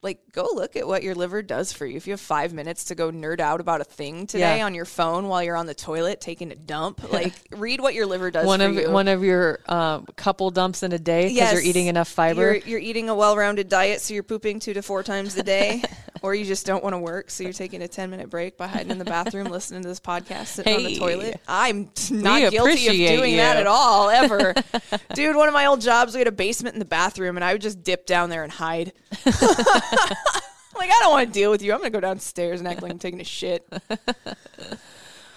like 0.04 0.20
go 0.32 0.48
look 0.54 0.76
at 0.76 0.88
what 0.88 1.02
your 1.02 1.16
liver 1.16 1.42
does 1.42 1.74
for 1.74 1.86
you. 1.86 1.98
If 1.98 2.06
you 2.06 2.14
have 2.14 2.22
five 2.22 2.54
minutes 2.54 2.86
to 2.86 2.96
go 2.96 3.12
nerd 3.12 3.40
out 3.40 3.60
about 3.60 3.82
a 3.82 3.84
thing 3.84 4.28
today 4.28 4.58
Yeah. 4.60 4.66
on 4.66 4.76
your 4.76 4.86
phone 4.86 5.28
while 5.28 5.42
you're 5.42 5.56
on 5.56 5.66
the 5.66 5.74
toilet 5.74 6.22
taking 6.22 6.52
a 6.52 6.56
dump, 6.56 7.12
like 7.12 7.34
read 7.52 7.82
what 7.82 7.96
your 7.96 8.06
liver 8.06 8.30
does 8.30 8.46
one 8.46 8.60
for 8.60 8.68
of 8.68 8.76
you. 8.76 8.92
one 8.92 9.08
of 9.08 9.24
your 9.24 9.60
um, 9.66 10.06
couple 10.16 10.52
dumps 10.52 10.84
in 10.84 10.92
a 10.92 11.00
day 11.00 11.24
because 11.24 11.36
Yes. 11.38 11.54
you're 11.54 11.64
eating 11.64 11.88
enough 11.88 12.08
fiber. 12.10 12.54
You're, 12.54 12.68
you're 12.68 12.80
eating 12.80 13.10
a 13.10 13.16
well-rounded 13.16 13.70
diet, 13.70 14.00
so 14.02 14.14
you're 14.14 14.24
pooping 14.24 14.60
two 14.60 14.74
to 14.76 14.82
four 14.84 15.02
times 15.02 15.36
a 15.36 15.44
day, 15.44 15.84
or 16.22 16.36
you 16.36 16.46
just 16.46 16.66
don't 16.66 16.84
want 16.84 16.94
to 16.94 17.00
work, 17.00 17.30
so 17.30 17.44
you're 17.44 17.54
taking 17.54 17.82
a 17.82 17.88
ten-minute 17.88 18.30
break 18.30 18.58
by 18.58 18.68
hiding 18.68 18.92
in 18.92 18.98
the 18.98 19.06
bathroom, 19.06 19.48
listening 19.48 19.82
to 19.82 19.88
this 19.88 20.00
podcast, 20.00 20.48
sitting 20.48 20.76
on 20.76 20.84
the 20.84 20.96
toilet. 20.98 21.42
I'm 21.48 21.90
not 22.12 22.52
guilty 22.52 22.88
of 22.88 23.18
doing 23.18 23.38
that 23.38 23.58
at 23.58 23.68
all, 23.68 24.10
ever, 24.10 24.54
dude. 25.14 25.36
One 25.36 25.48
of 25.48 25.54
my 25.54 25.66
old 25.66 25.82
jobs, 25.82 26.14
we 26.14 26.20
had 26.20 26.28
a 26.28 26.32
basement 26.32 26.74
in 26.76 26.80
the 26.80 26.86
bathroom, 26.86 27.38
and 27.38 27.44
I 27.44 27.54
would 27.54 27.62
just 27.62 27.84
dip 27.84 28.06
down 28.06 28.30
there 28.30 28.44
and 28.44 28.52
hide. 28.52 28.94
like 29.26 30.92
I 30.92 31.00
don't 31.02 31.12
want 31.12 31.28
to 31.28 31.34
deal 31.34 31.52
with 31.52 31.62
you. 31.62 31.74
I'm 31.74 31.80
gonna 31.80 31.90
go 31.90 32.00
downstairs 32.00 32.60
and 32.60 32.68
act 32.68 32.82
like 32.82 32.92
I'm 32.92 33.00
taking 33.00 33.22
a 33.22 33.26
shit. 33.26 33.68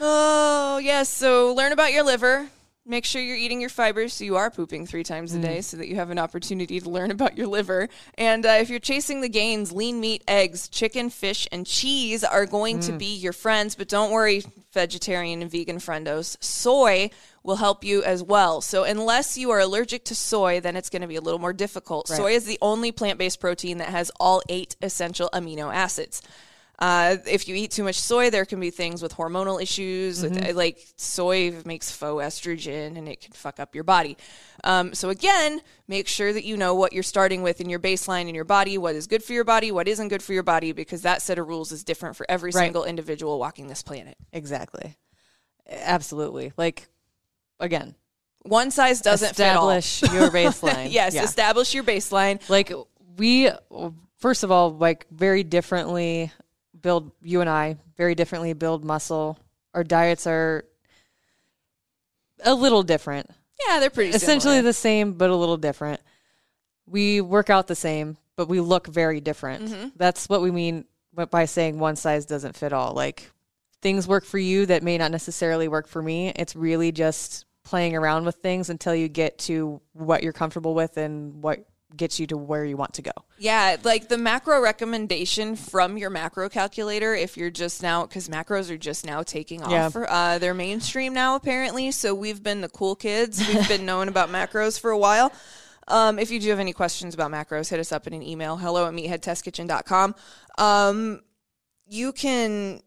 Oh, 0.01 0.79
yes. 0.79 1.11
So 1.11 1.53
learn 1.55 1.73
about 1.73 1.93
your 1.93 2.05
liver. 2.05 2.49
Make 2.87 3.05
sure 3.05 3.21
you're 3.21 3.37
eating 3.37 3.61
your 3.61 3.69
fibers 3.69 4.15
so 4.15 4.25
you 4.25 4.37
are 4.37 4.51
pooping 4.51 4.87
three 4.87 5.05
times 5.05 5.35
a 5.35 5.39
day 5.39 5.61
so 5.61 5.77
that 5.77 5.87
you 5.87 5.97
have 5.97 6.09
an 6.09 6.19
opportunity 6.19 6.81
to 6.81 6.89
learn 6.89 7.11
about 7.21 7.37
your 7.37 7.47
liver. 7.47 7.89
And 8.17 8.47
uh, 8.47 8.57
if 8.61 8.71
you're 8.71 8.81
chasing 8.81 9.21
the 9.21 9.29
gains, 9.29 9.71
lean 9.71 10.01
meat, 10.01 10.25
eggs, 10.27 10.67
chicken, 10.69 11.11
fish, 11.11 11.47
and 11.53 11.67
cheese 11.67 12.25
are 12.25 12.47
going 12.47 12.81
to 12.81 12.93
be 12.93 13.15
your 13.15 13.35
friends. 13.35 13.75
But 13.75 13.89
don't 13.89 14.11
worry, 14.11 14.43
vegetarian 14.73 15.43
and 15.43 15.51
vegan 15.51 15.77
friendos. 15.77 16.43
Soy 16.43 17.11
will 17.43 17.57
help 17.57 17.85
you 17.85 18.03
as 18.03 18.23
well. 18.23 18.63
So 18.63 18.85
unless 18.85 19.37
you 19.37 19.51
are 19.51 19.61
allergic 19.61 20.05
to 20.07 20.15
soy, 20.15 20.61
then 20.61 20.75
it's 20.75 20.89
going 20.89 21.03
to 21.03 21.09
be 21.09 21.17
a 21.17 21.21
little 21.21 21.39
more 21.39 21.53
difficult. 21.53 22.09
Soy 22.09 22.33
is 22.33 22.47
the 22.47 22.59
only 22.63 22.93
plant 22.93 23.19
based 23.19 23.41
protein 23.41 23.79
that 23.79 23.89
has 23.89 24.11
all 24.19 24.43
eight 24.49 24.77
essential 24.81 25.29
amino 25.35 25.73
acids. 25.73 26.23
Uh, 26.81 27.19
if 27.27 27.47
you 27.47 27.55
eat 27.55 27.71
too 27.71 27.85
much 27.85 28.01
soy, 28.01 28.31
there 28.31 28.47
can 28.47 28.59
be 28.59 28.71
things 28.71 29.03
with 29.03 29.15
hormonal 29.15 29.61
issues. 29.61 30.23
With, 30.23 30.43
uh, 30.49 30.55
like 30.55 30.79
soy 30.97 31.53
makes 31.67 31.91
faux 31.91 32.25
estrogen, 32.25 32.97
and 32.97 33.07
it 33.07 33.21
can 33.21 33.33
fuck 33.33 33.61
up 33.61 33.75
your 33.75 33.85
body. 33.85 34.17
Um, 34.65 34.95
so 34.95 35.11
again, 35.11 35.61
make 35.89 36.09
sure 36.09 36.33
that 36.33 36.45
you 36.45 36.57
know 36.57 36.75
what 36.75 36.95
you're 36.95 37.03
starting 37.03 37.43
with 37.43 37.61
in 37.61 37.69
your 37.69 37.81
baseline 37.81 38.29
in 38.31 38.35
your 38.35 38.45
body. 38.47 38.79
What 38.79 38.95
is 38.95 39.07
good 39.07 39.23
for 39.23 39.35
your 39.35 39.45
body? 39.45 39.71
What 39.71 39.89
isn't 39.89 40.09
good 40.09 40.23
for 40.23 40.33
your 40.33 40.43
body? 40.43 40.73
Because 40.73 41.03
that 41.03 41.21
set 41.21 41.39
of 41.39 41.47
rules 41.49 41.71
is 41.71 41.85
different 41.85 42.17
for 42.17 42.25
every 42.31 42.51
Right. 42.55 42.65
single 42.65 42.85
individual 42.85 43.39
walking 43.39 43.67
this 43.69 43.83
planet. 43.83 44.17
exactly. 44.33 44.97
Absolutely. 45.69 46.53
Like 46.57 46.89
again, 47.61 47.95
One 48.43 48.71
size 48.71 49.01
doesn't 49.03 49.33
establish 49.33 50.01
fit 50.01 50.09
all. 50.11 50.17
your 50.17 50.31
baseline. 50.31 50.91
yes, 50.91 51.15
Yeah. 51.15 51.25
establish 51.25 51.75
your 51.75 51.85
baseline. 51.85 52.41
like 52.49 52.73
we 53.19 53.51
first 54.19 54.45
of 54.45 54.51
all 54.51 54.73
like 54.77 55.07
very 55.11 55.45
differently 55.45 56.33
build 56.83 57.13
you 57.23 57.41
and 57.41 57.51
I 57.51 57.77
very 57.97 58.15
differently 58.15 58.53
build 58.53 58.85
muscle. 58.85 59.39
Our 59.75 59.85
diets 59.85 60.27
are 60.27 60.65
a 62.45 62.55
little 62.55 62.83
different. 62.83 63.31
Yeah, 63.69 63.81
they're 63.81 63.91
pretty 63.91 64.11
Essentially 64.11 64.57
similar. 64.57 64.63
the 64.63 64.73
same 64.73 65.13
but 65.15 65.31
a 65.31 65.37
little 65.37 65.57
different. 65.57 66.01
We 66.87 67.21
work 67.21 67.51
out 67.51 67.67
the 67.67 67.75
same, 67.75 68.17
but 68.37 68.49
we 68.49 68.61
look 68.61 68.87
very 68.87 69.21
different. 69.21 69.67
Mm-hmm. 69.67 69.89
That's 69.97 70.29
what 70.29 70.43
we 70.43 70.51
mean 70.51 70.87
by 71.31 71.45
saying 71.45 71.79
one 71.79 71.97
size 71.97 72.27
doesn't 72.27 72.57
fit 72.57 72.73
all. 72.73 72.95
Like 72.95 73.31
things 73.83 74.09
work 74.09 74.25
for 74.25 74.39
you 74.39 74.67
that 74.67 74.83
may 74.83 74.99
not 74.99 75.11
necessarily 75.11 75.69
work 75.69 75.87
for 75.87 76.03
me. 76.03 76.31
It's 76.37 76.57
really 76.57 76.93
just 76.93 77.45
playing 77.65 77.95
around 77.95 78.25
with 78.25 78.37
things 78.37 78.71
until 78.71 78.95
you 78.95 79.09
get 79.09 79.39
to 79.39 79.81
what 79.93 80.23
you're 80.23 80.33
comfortable 80.33 80.75
with 80.75 80.97
and 80.97 81.43
what 81.43 81.65
gets 81.97 82.21
you 82.21 82.27
to 82.29 82.37
where 82.37 82.65
you 82.65 82.77
want 82.77 82.95
to 82.95 83.03
go. 83.03 83.13
Yeah, 83.39 83.77
like 83.83 84.09
the 84.09 84.19
macro 84.19 84.61
recommendation 84.61 85.57
from 85.57 85.99
your 85.99 86.11
macro 86.11 86.49
calculator, 86.49 87.15
if 87.15 87.37
you're 87.37 87.51
just 87.51 87.83
now, 87.83 88.07
because 88.07 88.29
macros 88.29 88.71
are 88.71 88.79
just 88.79 89.05
now 89.07 89.23
taking 89.23 89.63
off. 89.63 89.71
Yeah. 89.71 89.89
For, 89.89 90.11
uh, 90.11 90.39
they're 90.39 90.55
mainstream 90.55 91.15
now, 91.15 91.37
apparently. 91.37 91.91
So 91.91 92.15
we've 92.15 92.43
been 92.43 92.61
the 92.61 92.69
cool 92.69 92.95
kids. 92.95 93.47
We've 93.47 93.69
been 93.69 93.87
known 93.87 94.09
about 94.09 94.29
macros 94.31 94.79
for 94.79 94.91
a 94.91 94.99
while. 94.99 95.33
Um, 95.89 96.19
if 96.19 96.31
you 96.31 96.39
do 96.39 96.51
have 96.51 96.61
any 96.61 96.73
questions 96.73 97.15
about 97.15 97.31
macros, 97.31 97.69
hit 97.69 97.81
us 97.81 97.91
up 97.91 98.07
in 98.07 98.13
an 98.13 98.23
email 98.23 98.57
hello 98.57 98.87
at 98.87 98.95
meatheadtestkitchen.com. 98.95 100.15
Um, 100.59 101.21
you 101.87 102.13
can 102.13 102.81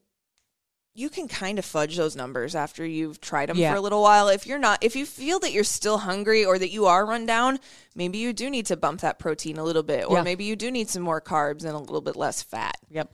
you 0.95 1.09
can 1.09 1.27
kind 1.27 1.57
of 1.57 1.65
fudge 1.65 1.97
those 1.97 2.15
numbers 2.15 2.53
after 2.55 2.85
you've 2.85 3.19
tried 3.19 3.49
them 3.49 3.57
Yeah. 3.57 3.71
for 3.71 3.77
a 3.77 3.81
little 3.81 4.01
while. 4.03 4.27
If 4.27 4.45
you're 4.45 4.59
not, 4.59 4.83
if 4.83 4.95
you 4.95 5.05
feel 5.07 5.39
that 5.39 5.51
you're 5.51 5.63
still 5.63 5.97
hungry 5.99 6.45
or 6.45 6.59
that 6.59 6.69
you 6.69 6.85
are 6.85 7.03
run 7.05 7.25
down, 7.25 7.59
maybe 7.95 8.19
you 8.19 8.31
do 8.31 8.49
need 8.49 8.67
to 8.67 8.77
bump 8.77 9.01
that 9.01 9.17
protein 9.17 9.57
a 9.57 9.63
little 9.63 9.81
bit, 9.83 10.07
or 10.07 10.17
Yeah. 10.17 10.23
maybe 10.23 10.43
you 10.43 10.55
do 10.55 10.69
need 10.69 10.89
some 10.89 11.01
more 11.01 11.19
carbs 11.19 11.63
and 11.65 11.71
a 11.73 11.79
little 11.79 12.01
bit 12.01 12.15
less 12.15 12.43
fat. 12.43 12.77
Yep. 12.91 13.11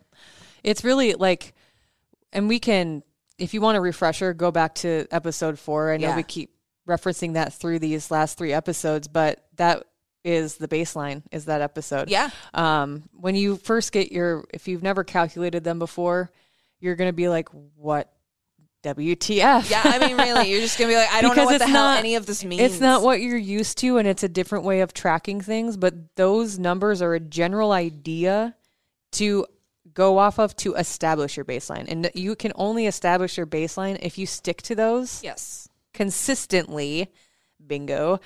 It's 0.64 0.84
really 0.84 1.14
like, 1.14 1.54
and 2.34 2.50
we 2.50 2.60
can, 2.60 3.02
if 3.38 3.54
you 3.54 3.62
want 3.62 3.78
a 3.78 3.82
refresher, 3.82 4.34
go 4.34 4.52
back 4.52 4.76
to 4.76 5.08
episode 5.10 5.58
four. 5.58 5.94
I 5.94 5.98
know 5.98 6.10
Yeah. 6.10 6.16
we 6.18 6.24
keep 6.24 6.52
referencing 6.88 7.34
that 7.34 7.54
through 7.54 7.80
these 7.80 8.12
last 8.12 8.38
three 8.38 8.52
episodes, 8.52 9.08
but 9.08 9.46
that 9.56 9.86
is 10.26 10.56
the 10.58 10.68
baseline, 10.68 11.24
is 11.32 11.46
that 11.46 11.62
episode. 11.62 12.10
Yeah. 12.10 12.30
Um, 12.54 13.04
when 13.14 13.36
you 13.36 13.56
first 13.56 13.94
get 13.94 14.12
your, 14.12 14.44
if 14.54 14.68
you've 14.68 14.84
never 14.84 15.06
calculated 15.06 15.64
them 15.64 15.80
before, 15.80 16.30
you're 16.80 16.96
going 16.96 17.10
to 17.10 17.14
be 17.14 17.30
like, 17.30 17.50
what? 17.76 18.12
WTF? 18.84 19.70
Yeah, 19.70 19.82
I 19.84 20.00
mean, 20.00 20.16
really, 20.18 20.50
you're 20.52 20.62
just 20.62 20.80
gonna 20.80 20.90
be 20.90 20.96
like, 20.96 21.12
I 21.12 21.20
don't 21.22 21.36
know 21.36 21.44
what 21.44 21.60
the 21.60 21.68
hell 21.68 21.84
not- 21.88 22.00
any 22.00 22.16
of 22.16 22.26
this 22.26 22.46
means. 22.46 22.62
It's 22.62 22.80
not 22.80 23.02
what 23.02 23.20
you're 23.20 23.36
used 23.38 23.78
to, 23.80 23.98
and 23.98 24.08
it's 24.08 24.24
a 24.24 24.30
different 24.30 24.64
way 24.64 24.80
of 24.80 24.94
tracking 24.94 25.42
things. 25.42 25.76
But 25.76 26.16
those 26.16 26.58
numbers 26.58 27.02
are 27.02 27.14
a 27.14 27.20
general 27.20 27.74
idea 27.74 28.56
to 29.14 29.46
go 29.94 30.18
off 30.18 30.40
of 30.40 30.56
to 30.58 30.76
establish 30.76 31.36
your 31.36 31.44
baseline. 31.46 31.92
And 31.92 32.10
you 32.14 32.36
can 32.38 32.54
only 32.56 32.86
establish 32.86 33.36
your 33.38 33.46
baseline 33.48 33.98
if 34.02 34.18
you 34.18 34.26
stick 34.26 34.62
to 34.62 34.76
those 34.76 35.22
Yes. 35.24 35.68
consistently, 35.94 37.10
bingo, 37.66 38.20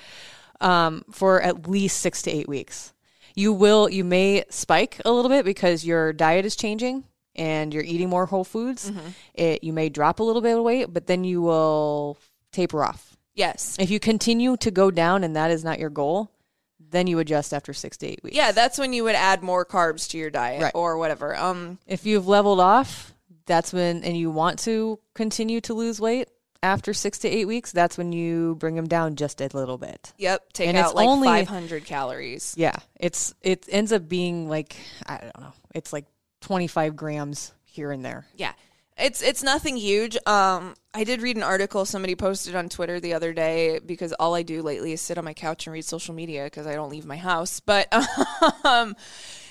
um, 0.60 1.02
for 1.10 1.40
at 1.42 1.68
least 1.68 1.98
six 1.98 2.22
to 2.22 2.30
eight 2.30 2.48
weeks. 2.48 2.92
You 3.34 3.52
will, 3.52 3.88
you 3.88 4.04
may 4.04 4.44
spike 4.50 5.00
a 5.04 5.10
little 5.10 5.28
bit 5.30 5.44
because 5.44 5.84
your 5.84 6.12
diet 6.12 6.44
is 6.44 6.54
changing 6.54 7.04
and 7.36 7.72
you're 7.74 7.82
eating 7.82 8.08
more 8.08 8.26
whole 8.26 8.44
foods. 8.44 8.90
It, 9.34 9.64
you 9.64 9.72
may 9.72 9.88
drop 9.88 10.20
a 10.20 10.22
little 10.22 10.42
bit 10.42 10.56
of 10.56 10.62
weight, 10.64 10.92
but 10.92 11.06
then 11.06 11.24
you 11.24 11.42
will 11.42 12.18
taper 12.52 12.84
off. 12.84 13.16
Yes. 13.34 13.76
If 13.80 13.90
you 13.90 13.98
continue 13.98 14.56
to 14.58 14.70
go 14.70 14.90
down 14.90 15.24
and 15.24 15.34
that 15.36 15.50
is 15.50 15.64
not 15.64 15.78
your 15.80 15.90
goal, 15.90 16.30
then 16.78 17.06
you 17.08 17.18
adjust 17.18 17.52
after 17.52 17.72
six 17.72 17.96
to 17.98 18.06
eight 18.06 18.20
weeks. 18.22 18.36
Yeah, 18.36 18.52
that's 18.52 18.78
when 18.78 18.92
you 18.92 19.02
would 19.04 19.16
add 19.16 19.42
more 19.42 19.64
carbs 19.64 20.08
to 20.10 20.18
your 20.18 20.30
diet 20.30 20.62
Right. 20.62 20.72
or 20.74 20.96
whatever. 20.98 21.34
Um, 21.36 21.78
If 21.86 22.06
you've 22.06 22.28
leveled 22.28 22.60
off, 22.60 23.12
that's 23.46 23.72
when, 23.72 24.04
and 24.04 24.16
you 24.16 24.30
want 24.30 24.60
to 24.60 25.00
continue 25.14 25.60
to 25.62 25.74
lose 25.74 26.00
weight 26.00 26.28
after 26.62 26.94
six 26.94 27.18
to 27.18 27.28
eight 27.28 27.46
weeks, 27.46 27.72
that's 27.72 27.98
when 27.98 28.12
you 28.12 28.54
bring 28.58 28.74
them 28.76 28.86
down 28.88 29.16
just 29.16 29.40
a 29.42 29.48
little 29.52 29.76
bit. 29.76 30.12
yep. 30.16 30.50
Take 30.52 30.68
And 30.68 30.78
it's 30.78 30.88
out 30.90 30.94
like 30.94 31.08
only- 31.08 31.26
500 31.28 31.84
calories. 31.84 32.54
Yeah, 32.56 32.76
it's 32.98 33.34
it 33.42 33.66
ends 33.68 33.92
up 33.92 34.08
being 34.08 34.48
like 34.48 34.76
I 35.04 35.18
don't 35.18 35.40
know, 35.40 35.52
it's 35.74 35.92
like 35.92 36.06
twenty 36.44 36.66
five 36.66 36.94
grams 36.96 37.52
here 37.64 37.90
and 37.90 38.04
there. 38.04 38.26
Yeah. 38.36 38.52
It's 38.96 39.22
it's 39.22 39.42
nothing 39.42 39.76
huge. 39.76 40.16
Um, 40.26 40.74
I 40.94 41.02
did 41.02 41.20
read 41.20 41.36
an 41.36 41.42
article 41.42 41.84
somebody 41.84 42.14
posted 42.14 42.54
on 42.54 42.68
Twitter 42.68 43.00
the 43.00 43.14
other 43.14 43.32
day 43.32 43.80
because 43.84 44.12
all 44.20 44.34
I 44.36 44.42
do 44.44 44.62
lately 44.62 44.92
is 44.92 45.00
sit 45.00 45.18
on 45.18 45.24
my 45.24 45.34
couch 45.34 45.66
and 45.66 45.74
read 45.74 45.84
social 45.84 46.14
media 46.14 46.44
because 46.44 46.66
I 46.68 46.74
don't 46.74 46.90
leave 46.90 47.04
my 47.04 47.16
house. 47.16 47.58
But 47.60 47.88
um, 48.64 48.94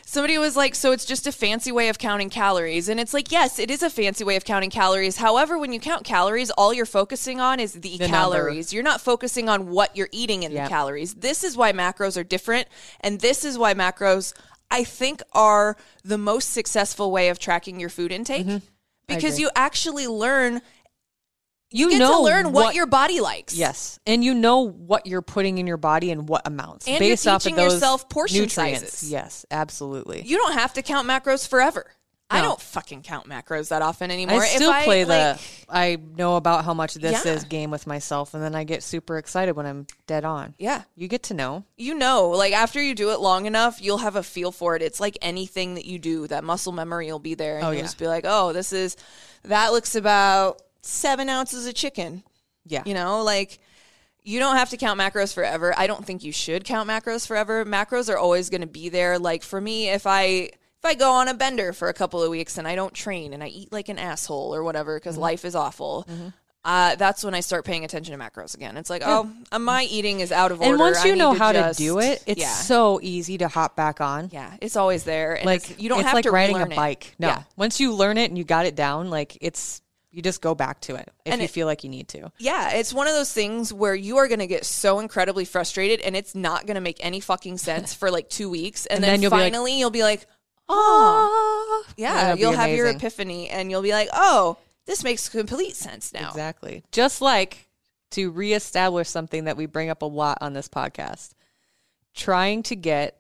Somebody 0.06 0.38
was 0.38 0.56
like, 0.58 0.76
so 0.76 0.92
it's 0.92 1.06
just 1.06 1.28
a 1.28 1.32
fancy 1.32 1.72
way 1.72 1.88
of 1.88 1.98
counting 1.98 2.30
calories. 2.30 2.90
And 2.90 3.00
it's 3.00 3.14
like, 3.14 3.32
yes, 3.32 3.58
it 3.58 3.72
is 3.72 3.82
a 3.82 3.90
fancy 3.90 4.24
way 4.26 4.36
of 4.36 4.44
counting 4.44 4.70
calories. 4.70 5.16
However, 5.18 5.58
when 5.58 5.72
you 5.72 5.80
count 5.80 6.04
calories, 6.04 6.52
all 6.52 6.74
you're 6.74 6.86
focusing 6.86 7.40
on 7.40 7.60
is 7.62 7.72
the, 7.72 7.80
The 7.80 7.98
number. 8.00 8.08
calories. 8.18 8.74
You're 8.74 8.84
not 8.84 9.00
focusing 9.00 9.48
on 9.48 9.70
what 9.72 9.96
you're 9.96 10.10
eating 10.12 10.44
in 10.44 10.52
Yeah. 10.52 10.66
the 10.66 10.70
calories. 10.70 11.16
This 11.16 11.44
is 11.44 11.56
why 11.56 11.72
macros 11.72 12.18
are 12.18 12.24
different. 12.24 12.68
And 13.00 13.22
this 13.22 13.46
is 13.46 13.58
why 13.58 13.74
macros, 13.74 14.34
I 14.74 14.84
think, 14.84 15.22
are 15.32 15.78
the 16.04 16.18
most 16.18 16.52
successful 16.52 17.12
way 17.12 17.30
of 17.30 17.40
tracking 17.40 17.80
your 17.80 17.90
food 17.90 18.12
intake. 18.12 18.46
Because 18.46 18.62
Mm-hmm. 19.08 19.16
agree. 19.28 19.38
you 19.42 19.50
actually 19.56 20.08
learn, 20.08 20.62
You 21.72 21.90
get 21.90 22.00
know 22.00 22.18
to 22.20 22.24
learn 22.24 22.52
what, 22.52 22.76
your 22.76 22.86
body 22.86 23.20
likes. 23.20 23.56
Yes, 23.56 24.00
and 24.06 24.24
you 24.24 24.34
know 24.34 24.60
what 24.70 25.06
you're 25.08 25.22
putting 25.22 25.58
in 25.58 25.68
your 25.68 25.78
body 25.78 26.12
and 26.12 26.28
what 26.30 26.46
amounts 26.48 26.88
And 26.88 26.94
you're 27.00 27.00
based 27.14 27.28
off 27.28 27.38
of 27.38 27.44
teaching 27.44 27.56
those 27.56 27.74
yourself 27.74 28.08
portion 28.10 28.40
nutrients. 28.42 28.82
sizes. 28.92 29.12
Yes, 29.12 29.46
absolutely. 29.52 30.22
You 30.24 30.38
don't 30.38 30.54
have 30.54 30.74
to 30.74 30.82
count 30.82 31.08
macros 31.08 31.48
forever. 31.48 31.86
I 32.34 32.42
don't 32.42 32.60
fucking 32.60 33.04
count 33.04 33.28
macros 33.28 33.70
that 33.70 33.82
often 33.82 34.12
anymore. 34.12 34.42
I 34.42 34.48
still 34.48 34.72
if 34.72 34.84
play 34.84 35.02
I, 35.02 35.04
like, 35.06 35.38
the 35.38 35.44
I 35.70 35.98
know 36.18 36.36
about 36.36 36.66
how 36.66 36.74
much 36.74 36.94
this 36.96 37.26
Yeah. 37.26 37.34
is 37.34 37.44
game 37.46 37.72
with 37.72 37.88
myself, 37.88 38.34
and 38.34 38.44
then 38.44 38.56
I 38.56 38.64
get 38.64 38.84
super 38.84 39.18
excited 39.18 39.56
when 39.56 39.66
I'm 39.66 39.88
dead 40.08 40.26
on. 40.26 40.54
Yeah. 40.58 40.84
You 40.96 41.08
get 41.08 41.24
to 41.24 41.34
know. 41.34 41.64
you 41.78 41.94
know, 41.96 42.30
like 42.30 42.54
after 42.54 42.82
you 42.82 42.96
do 42.96 43.12
it 43.12 43.20
long 43.20 43.46
enough, 43.46 43.82
you'll 43.82 43.98
have 44.00 44.16
a 44.16 44.24
feel 44.24 44.52
for 44.52 44.76
it. 44.76 44.82
It's 44.82 45.00
like 45.00 45.18
anything 45.22 45.76
that 45.76 45.86
you 45.86 46.00
do, 46.00 46.28
that 46.28 46.44
muscle 46.44 46.72
memory 46.74 47.12
will 47.12 47.20
be 47.20 47.34
there. 47.36 47.58
And 47.58 47.66
Oh, 47.66 47.70
you'll 47.70 47.78
yeah. 47.78 47.84
just 47.84 47.98
be 48.00 48.08
like, 48.08 48.26
oh, 48.28 48.54
this 48.54 48.74
is, 48.74 48.96
that 49.44 49.72
looks 49.72 49.96
about 49.96 50.62
seven 50.82 51.30
ounces 51.30 51.66
of 51.68 51.74
chicken. 51.76 52.24
Yeah. 52.66 52.84
You 52.86 52.94
know, 52.94 53.24
like 53.24 53.60
you 54.26 54.40
don't 54.40 54.56
have 54.56 54.70
to 54.70 54.78
count 54.78 54.98
macros 55.00 55.34
forever. 55.34 55.74
I 55.78 55.86
don't 55.88 56.06
think 56.06 56.24
you 56.24 56.32
should 56.32 56.64
count 56.64 56.90
macros 56.90 57.28
forever. 57.28 57.66
Macros 57.66 58.10
are 58.10 58.18
always 58.18 58.50
going 58.50 58.62
to 58.62 58.68
be 58.68 58.88
there. 58.90 59.20
Like 59.20 59.44
for 59.44 59.60
me, 59.60 59.90
if 59.90 60.08
I, 60.08 60.52
if 60.84 60.90
I 60.90 60.96
go 60.96 61.12
on 61.12 61.28
a 61.30 61.34
bender 61.34 61.72
for 61.72 61.88
a 61.90 61.94
couple 61.94 62.22
of 62.22 62.30
weeks 62.30 62.58
and 62.58 62.68
I 62.68 62.76
don't 62.76 62.94
train 62.94 63.34
and 63.34 63.42
I 63.42 63.48
eat 63.48 63.72
like 63.72 63.88
an 63.90 63.98
asshole 63.98 64.54
or 64.54 64.64
whatever 64.64 64.98
because 65.00 65.14
Mm-hmm. 65.16 65.22
life 65.22 65.46
is 65.46 65.56
awful, 65.56 66.06
uh, 66.66 66.96
that's 66.96 67.24
when 67.24 67.34
I 67.34 67.40
start 67.42 67.64
paying 67.66 67.86
attention 67.86 68.18
to 68.18 68.24
macros 68.24 68.54
again. 68.56 68.76
It's 68.78 68.90
like, 68.90 69.02
oh, 69.06 69.30
uh, 69.52 69.60
my 69.60 69.84
eating 69.84 70.20
is 70.20 70.32
out 70.32 70.52
of 70.52 70.60
order. 70.60 70.72
and 70.72 70.80
once 70.80 71.06
you 71.06 71.14
need 71.14 71.20
know 71.20 71.34
to 71.34 71.40
how 71.40 71.54
just- 71.54 71.78
to 71.78 71.84
do 71.86 72.00
it, 72.00 72.22
it's 72.26 72.42
yeah. 72.42 72.48
so 72.54 73.00
easy 73.02 73.38
to 73.38 73.48
hop 73.48 73.76
back 73.78 74.02
on. 74.02 74.30
Yeah, 74.34 74.52
it's 74.62 74.76
always 74.76 75.04
there. 75.06 75.36
And 75.36 75.46
Like 75.46 75.64
it's- 75.70 75.80
you 75.80 75.88
don't 75.90 76.00
it's 76.00 76.08
have 76.08 76.16
like 76.16 76.24
to 76.24 76.32
riding 76.32 76.56
a 76.56 76.60
relearn 76.60 76.72
it. 76.74 76.76
bike. 76.76 77.16
No, 77.20 77.28
Yeah. 77.30 77.44
once 77.56 77.80
you 77.80 77.94
learn 77.94 78.18
it 78.18 78.30
and 78.30 78.38
you 78.38 78.44
got 78.44 78.66
it 78.66 78.76
down, 78.76 79.10
like 79.10 79.38
it's 79.40 79.82
you 80.12 80.22
just 80.22 80.42
go 80.42 80.54
back 80.54 80.80
to 80.80 80.94
it 80.96 81.10
if 81.26 81.34
And 81.34 81.42
you 81.42 81.46
it- 81.46 81.50
feel 81.52 81.66
like 81.66 81.84
you 81.84 81.90
need 81.90 82.08
to. 82.10 82.32
Yeah, 82.38 82.70
it's 82.74 82.94
one 82.94 83.08
of 83.08 83.14
those 83.14 83.34
things 83.34 83.74
where 83.74 83.96
you 83.96 84.18
are 84.18 84.28
going 84.28 84.40
to 84.42 84.48
get 84.48 84.64
so 84.64 85.00
incredibly 85.00 85.44
frustrated 85.44 86.02
and 86.02 86.16
it's 86.16 86.36
not 86.36 86.68
going 86.68 86.76
to 86.76 86.82
make 86.82 86.98
any 87.04 87.20
fucking 87.20 87.58
sense 87.58 87.94
for 88.00 88.12
like 88.12 88.30
2 88.30 88.48
weeks 88.50 88.86
and, 88.86 88.98
And 88.98 89.04
then, 89.04 89.10
then 89.14 89.22
you'll 89.24 89.32
be 89.32 89.38
like, 89.38 89.54
finally 89.54 89.80
you'll 89.80 89.90
be 89.90 90.04
like, 90.04 90.28
"Oh, 90.70 91.86
yeah, 91.98 92.34
you'll 92.34 92.54
have 92.54 92.70
your 92.70 92.88
amazing. 92.88 93.00
epiphany 93.00 93.50
and 93.50 93.70
you'll 93.70 93.82
be 93.82 93.92
like, 93.92 94.10
"Oh, 94.14 94.58
this 94.86 95.04
makes 95.04 95.30
complete 95.30 95.76
sense 95.76 96.14
now." 96.14 96.30
Exactly. 96.30 96.84
Just 96.92 97.22
like 97.22 97.68
to 98.12 98.32
reestablish 98.32 99.10
something 99.10 99.46
that 99.46 99.58
we 99.58 99.66
bring 99.66 99.90
up 99.90 100.02
a 100.02 100.06
lot 100.06 100.38
on 100.42 100.54
this 100.54 100.70
podcast 100.70 101.32
trying 102.14 102.62
to 102.64 102.76
get 102.76 103.20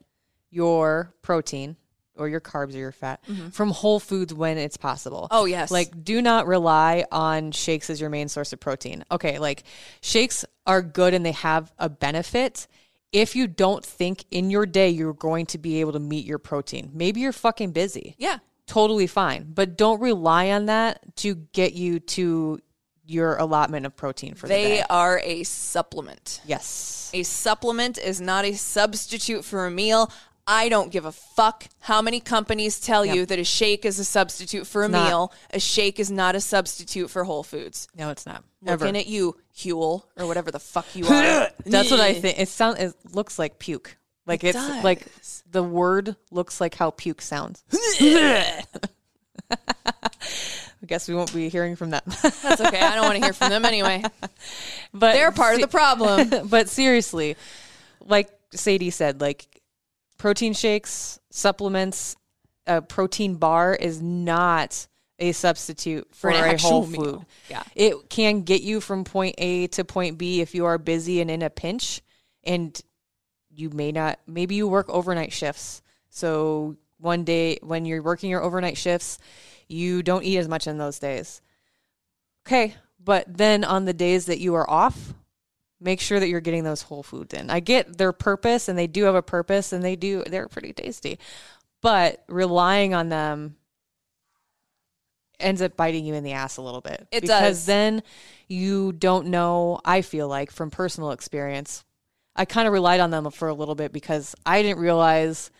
your 0.52 1.14
protein 1.24 1.76
or 2.16 2.30
your 2.30 2.40
carbs 2.40 2.76
or 2.76 2.78
your 2.78 2.92
fat 2.92 3.20
from 3.52 3.72
whole 3.72 4.00
foods 4.00 4.32
when 4.32 4.58
it's 4.60 4.78
possible. 4.78 5.24
Mm-hmm. 5.24 5.36
Oh, 5.36 5.46
yes. 5.46 5.72
Like 5.72 6.04
do 6.04 6.22
not 6.22 6.46
rely 6.46 7.06
on 7.12 7.52
shakes 7.52 7.90
as 7.90 8.00
your 8.00 8.12
main 8.12 8.30
source 8.30 8.54
of 8.54 8.60
protein. 8.60 9.04
Okay, 9.12 9.40
like 9.40 9.64
shakes 10.02 10.46
are 10.68 10.84
good 10.84 11.16
and 11.16 11.26
they 11.26 11.32
have 11.32 11.72
a 11.80 11.90
benefit 11.90 12.68
if 13.14 13.36
you 13.36 13.48
don't 13.48 13.86
think 13.86 14.26
in 14.32 14.50
your 14.50 14.66
day 14.66 14.90
you're 14.90 15.14
going 15.14 15.46
to 15.46 15.58
be 15.58 15.80
able 15.80 15.94
to 15.94 16.00
meet 16.00 16.26
your 16.26 16.40
protein. 16.40 16.90
Maybe 16.94 17.22
you're 17.22 17.32
fucking 17.32 17.72
busy 17.72 18.16
Yeah. 18.18 18.40
totally 18.68 19.08
fine. 19.08 19.52
But 19.54 19.78
don't 19.78 20.02
rely 20.02 20.50
on 20.50 20.66
that 20.66 21.16
to 21.18 21.36
get 21.54 21.74
you 21.74 22.00
to 22.00 22.60
your 23.06 23.36
allotment 23.38 23.86
of 23.86 23.96
protein 23.96 24.34
for 24.34 24.48
the 24.48 24.54
day. 24.54 24.64
They 24.64 24.76
day. 24.78 24.84
are 24.90 25.20
a 25.24 25.44
supplement. 25.44 26.42
Yes. 26.46 27.12
A 27.14 27.24
supplement 27.24 27.98
is 27.98 28.20
not 28.20 28.46
a 28.46 28.54
substitute 28.56 29.46
for 29.46 29.66
a 29.66 29.72
meal. 29.72 30.12
I 30.46 30.68
don't 30.68 30.92
give 30.92 31.06
a 31.06 31.12
fuck 31.12 31.66
how 31.80 32.02
many 32.02 32.20
companies 32.20 32.80
tell 32.80 33.06
you 33.06 33.26
that 33.26 33.40
a 33.40 33.44
shake 33.46 33.86
is 33.86 33.98
a 33.98 34.04
substitute 34.04 34.68
for 34.68 34.84
a 34.84 34.90
meal. 34.90 35.32
A 35.52 35.60
shake 35.60 36.00
is 36.00 36.12
not 36.12 36.36
a 36.36 36.42
substitute 36.42 37.10
for 37.10 37.24
Whole 37.24 37.44
Foods. 37.44 37.88
No, 37.96 38.10
it's 38.10 38.26
not. 38.26 38.44
Ever. 38.66 38.86
Looking 38.86 39.00
at 39.00 39.08
you, 39.08 39.38
Huel, 39.58 40.04
or 40.18 40.28
whatever 40.28 40.52
the 40.52 40.60
fuck 40.60 40.86
you 40.96 41.06
are. 41.10 41.50
That's 41.66 41.92
what 41.92 42.00
I 42.02 42.14
think. 42.20 42.40
It 42.40 42.50
sounds. 42.50 42.80
It 42.80 42.94
looks 43.14 43.40
like 43.40 43.58
puke. 43.58 43.96
Like 44.26 44.44
it's 44.44 44.58
does. 44.58 44.84
like 44.84 45.06
the 45.52 45.64
word 45.64 46.16
looks 46.32 46.60
like 46.62 46.76
how 46.76 46.92
puke 46.92 47.22
sounds. 47.22 47.64
I 49.52 50.86
guess 50.86 51.08
we 51.08 51.16
won't 51.16 51.34
be 51.34 51.48
hearing 51.50 51.76
from 51.78 51.90
them. 51.92 52.02
That's 52.06 52.62
okay. 52.62 52.80
I 52.82 52.96
don't 52.96 53.06
want 53.06 53.18
to 53.18 53.24
hear 53.24 53.34
from 53.34 53.50
them 53.50 53.64
anyway. 53.66 54.04
but 54.94 55.14
They're 55.14 55.32
part 55.32 55.56
of 55.56 55.62
the 55.62 55.68
problem. 55.68 56.48
but 56.50 56.68
seriously, 56.70 57.38
like 58.02 58.30
Sadie 58.52 58.90
said, 58.90 59.22
like 59.22 59.48
protein 60.18 60.54
shakes, 60.54 61.20
supplements, 61.30 62.16
a 62.66 62.82
protein 62.82 63.36
bar 63.36 63.76
is 63.76 64.02
not 64.02 64.88
a 65.20 65.32
substitute 65.32 66.08
for, 66.14 66.30
an 66.30 66.56
a 66.56 66.58
whole 66.58 66.86
meal. 66.86 67.04
food. 67.04 67.26
Yeah. 67.50 67.64
It 67.76 68.10
can 68.10 68.42
get 68.42 68.62
you 68.62 68.82
from 68.82 69.04
point 69.04 69.36
A 69.38 69.68
to 69.68 69.86
point 69.86 70.18
B 70.18 70.42
if 70.42 70.56
you 70.56 70.66
are 70.66 70.78
busy 70.78 71.22
and 71.22 71.30
in 71.30 71.42
a 71.42 71.50
pinch 71.50 72.02
and 72.44 72.80
you 73.50 73.70
may 73.70 73.92
not 73.92 74.20
maybe 74.26 74.56
you 74.56 74.68
work 74.68 74.90
overnight 74.90 75.32
shifts. 75.32 75.82
So 76.10 76.78
one 76.98 77.24
day 77.24 77.60
when 77.62 77.86
you're 77.86 78.02
working 78.02 78.30
your 78.30 78.42
overnight 78.42 78.78
shifts, 78.78 79.20
you 79.68 80.04
don't 80.04 80.24
eat 80.24 80.38
as 80.38 80.48
much 80.48 80.68
in 80.68 80.78
those 80.78 81.00
days. 81.00 81.42
Okay, 82.46 82.76
but 83.00 83.26
then 83.28 83.64
on 83.64 83.86
the 83.86 83.94
days 83.94 84.26
that 84.26 84.40
you 84.40 84.56
are 84.56 84.70
off, 84.70 85.14
make 85.84 86.00
sure 86.00 86.20
that 86.20 86.30
you're 86.30 86.42
getting 86.42 86.64
those 86.64 86.82
whole 86.82 87.04
foods 87.04 87.34
in. 87.34 87.50
I 87.50 87.60
get 87.60 87.98
their 87.98 88.14
purpose 88.14 88.68
and 88.70 88.78
they 88.78 88.88
do 88.88 89.04
have 89.04 89.16
a 89.16 89.22
purpose 89.22 89.74
and 89.74 89.84
they 89.84 89.96
do 89.96 90.24
they're 90.26 90.48
pretty 90.48 90.74
tasty. 90.74 91.20
But 91.82 92.24
relying 92.28 92.94
on 92.94 93.10
them 93.10 93.58
ends 95.40 95.62
up 95.62 95.76
biting 95.76 96.06
you 96.06 96.14
in 96.14 96.24
the 96.24 96.32
ass 96.32 96.58
a 96.58 96.62
little 96.62 96.82
bit. 96.82 97.08
It 97.12 97.22
because 97.22 97.60
does. 97.60 97.66
then 97.66 98.04
you 98.48 98.94
don't 98.94 99.28
know, 99.28 99.80
I 99.84 100.02
feel 100.02 100.28
like 100.28 100.52
from 100.52 100.72
personal 100.72 101.12
experience. 101.12 101.84
I 102.36 102.46
kind 102.46 102.68
of 102.68 102.74
relied 102.74 103.00
on 103.00 103.12
them 103.12 103.30
for 103.30 103.48
a 103.48 103.54
little 103.54 103.76
bit 103.76 103.94
because 103.94 104.34
I 104.46 104.64
didn't 104.64 104.80
realize 104.80 105.52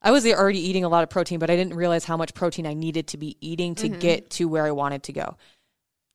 I 0.00 0.10
was 0.10 0.26
already 0.26 0.60
eating 0.60 0.84
a 0.84 0.88
lot 0.88 1.02
of 1.02 1.10
protein, 1.10 1.38
but 1.38 1.50
I 1.50 1.56
didn't 1.56 1.74
realize 1.74 2.04
how 2.04 2.16
much 2.16 2.34
protein 2.34 2.66
I 2.66 2.74
needed 2.74 3.08
to 3.08 3.18
be 3.18 3.36
eating 3.40 3.74
to 3.76 3.88
mm-hmm. 3.88 3.98
get 3.98 4.30
to 4.30 4.46
where 4.46 4.64
I 4.64 4.70
wanted 4.70 5.04
to 5.04 5.12
go. 5.12 5.36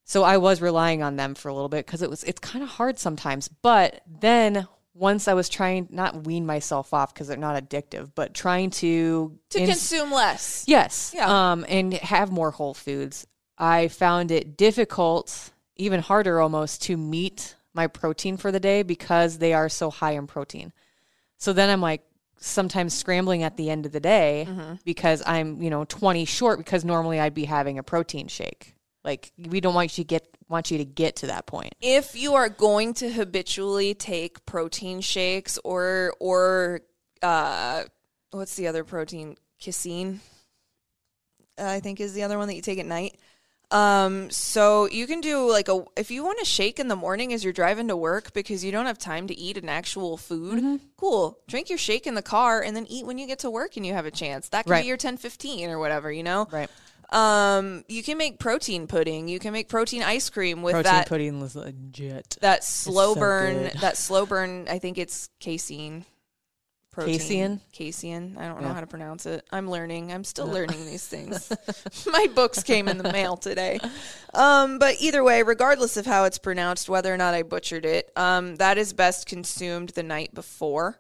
So 0.06 0.24
I 0.24 0.38
was 0.38 0.62
relying 0.62 1.02
on 1.02 1.16
them 1.16 1.34
for 1.36 1.48
a 1.50 1.54
little 1.54 1.70
bit 1.70 1.86
because 1.86 2.02
it 2.02 2.10
was 2.10 2.24
it's 2.24 2.40
kind 2.40 2.64
of 2.64 2.70
hard 2.70 3.00
sometimes. 3.00 3.48
But 3.48 4.02
then 4.06 4.68
once 4.94 5.28
I 5.28 5.34
was 5.34 5.50
trying 5.50 5.88
not 5.90 6.26
wean 6.28 6.46
myself 6.46 6.94
off 6.94 7.14
because 7.14 7.28
they're 7.28 7.38
not 7.38 7.62
addictive, 7.62 8.12
but 8.14 8.34
trying 8.34 8.70
to 8.72 9.38
to 9.52 9.60
ins- 9.60 9.70
consume 9.70 10.12
less. 10.12 10.66
Yes. 10.68 11.14
Yeah. 11.16 11.52
Um, 11.52 11.66
and 11.68 11.94
have 11.94 12.32
more 12.32 12.52
whole 12.52 12.74
foods. 12.74 13.26
I 13.58 13.88
found 13.88 14.30
it 14.32 14.58
difficult, 14.58 15.52
even 15.78 16.00
harder 16.02 16.40
almost, 16.42 16.82
to 16.84 16.98
meet 16.98 17.56
my 17.74 17.88
protein 17.88 18.38
for 18.38 18.52
the 18.52 18.60
day 18.60 18.84
because 18.84 19.38
they 19.38 19.54
are 19.54 19.70
so 19.70 19.90
high 19.90 20.12
in 20.12 20.28
protein. 20.28 20.74
So 21.38 21.54
then 21.54 21.70
I'm 21.70 21.82
like 21.82 22.04
sometimes 22.38 22.94
scrambling 22.94 23.42
at 23.44 23.56
the 23.58 23.70
end 23.70 23.86
of 23.86 23.94
the 23.94 24.00
day 24.00 24.46
Mm-hmm. 24.50 24.74
because 24.84 25.24
I'm, 25.26 25.62
you 25.62 25.70
know, 25.70 25.86
20 25.86 26.26
short 26.26 26.58
because 26.60 26.84
normally 26.84 27.20
I'd 27.20 27.34
be 27.34 27.46
having 27.46 27.80
a 27.80 27.84
protein 27.84 28.28
shake. 28.28 28.76
Like 29.04 29.32
we 29.38 29.60
don't 29.62 29.74
want 29.74 29.98
you 29.98 30.04
to 30.04 30.08
get 30.08 30.28
want 30.50 30.72
you 30.72 30.78
to 30.78 30.86
get 30.86 31.18
to 31.18 31.28
that 31.28 31.46
point. 31.46 31.74
If 31.82 32.16
you 32.16 32.36
are 32.36 32.50
going 32.50 32.94
to 32.96 33.10
habitually 33.12 33.94
take 33.94 34.46
protein 34.46 35.02
shakes 35.02 35.60
or 35.64 36.14
or 36.20 36.82
uh 37.22 37.84
what's 38.32 38.56
the 38.56 38.68
other 38.68 38.84
protein? 38.84 39.38
Casein. 39.60 40.20
I 41.58 41.80
think 41.80 42.00
is 42.00 42.14
the 42.14 42.24
other 42.24 42.38
one 42.38 42.48
that 42.48 42.56
you 42.56 42.62
take 42.62 42.80
at 42.80 42.86
night. 42.86 43.16
Um, 43.72 44.30
so 44.30 44.88
you 44.88 45.08
can 45.08 45.20
do 45.22 45.50
like 45.50 45.68
a 45.68 45.84
if 45.96 46.12
you 46.12 46.24
want 46.24 46.38
to 46.40 46.46
shake 46.46 46.80
in 46.80 46.88
the 46.90 46.96
morning 46.96 47.34
as 47.34 47.44
you're 47.44 47.54
driving 47.54 47.88
to 47.88 47.98
work 47.98 48.32
because 48.34 48.64
you 48.64 48.72
don't 48.72 48.86
have 48.86 49.00
time 49.00 49.28
to 49.28 49.38
eat 49.38 49.58
an 49.58 49.68
actual 49.68 50.16
food. 50.18 50.60
Mm-hmm. 50.60 50.76
Cool. 50.98 51.40
Drink 51.48 51.70
your 51.70 51.80
shake 51.80 52.06
in 52.06 52.14
the 52.14 52.22
car 52.22 52.62
and 52.62 52.76
then 52.76 52.86
eat 52.88 53.06
when 53.06 53.18
you 53.18 53.26
get 53.26 53.40
to 53.40 53.50
work 53.50 53.76
and 53.76 53.86
you 53.86 53.94
have 53.94 54.06
a 54.06 54.12
chance. 54.12 54.50
That 54.50 54.66
can 54.66 54.72
Right. 54.72 54.82
be 54.84 54.88
your 54.88 54.98
ten 54.98 55.18
fifteen 55.18 55.70
or 55.72 55.80
whatever, 55.80 56.12
you 56.12 56.22
know? 56.24 56.48
Right. 56.52 56.70
Um, 57.14 57.84
you 57.88 58.02
can 58.02 58.18
make 58.18 58.40
protein 58.40 58.88
pudding. 58.88 59.28
You 59.28 59.38
can 59.38 59.54
make 59.54 59.70
protein 59.70 60.02
ice 60.02 60.30
cream 60.30 60.64
with 60.64 60.74
Protein 60.74 60.92
that 60.92 61.08
pudding 61.08 61.40
was 61.40 61.56
legit. 61.56 62.38
that 62.42 62.64
slow 62.64 63.14
so 63.14 63.20
burn. 63.20 63.54
good. 63.64 63.74
That 63.82 63.98
slow 63.98 64.26
burn. 64.26 64.68
I 64.68 64.80
think 64.80 64.98
it's 64.98 65.30
casein. 65.40 66.06
Protein. 66.92 67.14
Casein? 67.20 67.62
Casein. 67.72 68.38
I 68.40 68.48
don't 68.48 68.62
know 68.62 68.72
how 68.72 68.82
to 68.82 68.88
pronounce 68.88 69.26
it. 69.26 69.44
I'm 69.52 69.70
learning. 69.70 70.12
I'm 70.12 70.24
still 70.24 70.46
learning 70.48 70.86
these 70.86 71.08
things. 71.08 71.52
My 72.08 72.28
books 72.36 72.62
came 72.62 72.88
in 72.88 73.00
the 73.00 73.12
mail 73.12 73.36
today. 73.36 73.80
Um, 74.34 74.78
but 74.78 74.98
either 75.00 75.24
way, 75.24 75.42
regardless 75.42 75.98
of 75.98 76.06
how 76.06 76.26
it's 76.26 76.38
pronounced, 76.38 76.90
whether 76.90 77.12
or 77.12 77.18
not 77.18 77.34
I 77.34 77.42
butchered 77.42 77.86
it, 77.86 78.12
um, 78.16 78.58
that 78.58 78.78
is 78.78 78.94
best 78.94 79.26
consumed 79.26 79.90
the 79.90 80.04
night 80.04 80.36
before 80.36 81.00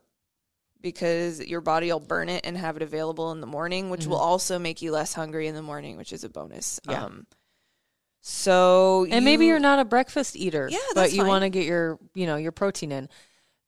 because 0.83 1.39
your 1.39 1.61
body 1.61 1.91
will 1.91 1.99
burn 1.99 2.29
it 2.29 2.45
and 2.45 2.55
have 2.55 2.75
it 2.75 2.83
available 2.83 3.31
in 3.31 3.41
the 3.41 3.47
morning, 3.47 3.89
which 3.89 4.05
will 4.05 4.17
also 4.17 4.59
make 4.59 4.83
you 4.83 4.91
less 4.91 5.13
hungry 5.13 5.47
in 5.47 5.55
the 5.55 5.63
morning, 5.63 5.97
which 5.97 6.13
is 6.13 6.23
a 6.23 6.29
bonus. 6.29 6.79
Yeah. 6.87 7.05
Um, 7.05 7.25
so 8.21 9.05
And 9.09 9.25
maybe 9.25 9.45
you- 9.45 9.51
you're 9.51 9.59
not 9.59 9.79
a 9.79 9.85
breakfast 9.85 10.35
eater, 10.35 10.67
Yeah, 10.71 10.77
but 10.93 11.11
you 11.13 11.25
want 11.25 11.43
to 11.43 11.49
get 11.49 11.65
your, 11.65 11.99
you 12.13 12.25
know, 12.25 12.35
your 12.35 12.51
protein 12.51 12.91
in. 12.91 13.09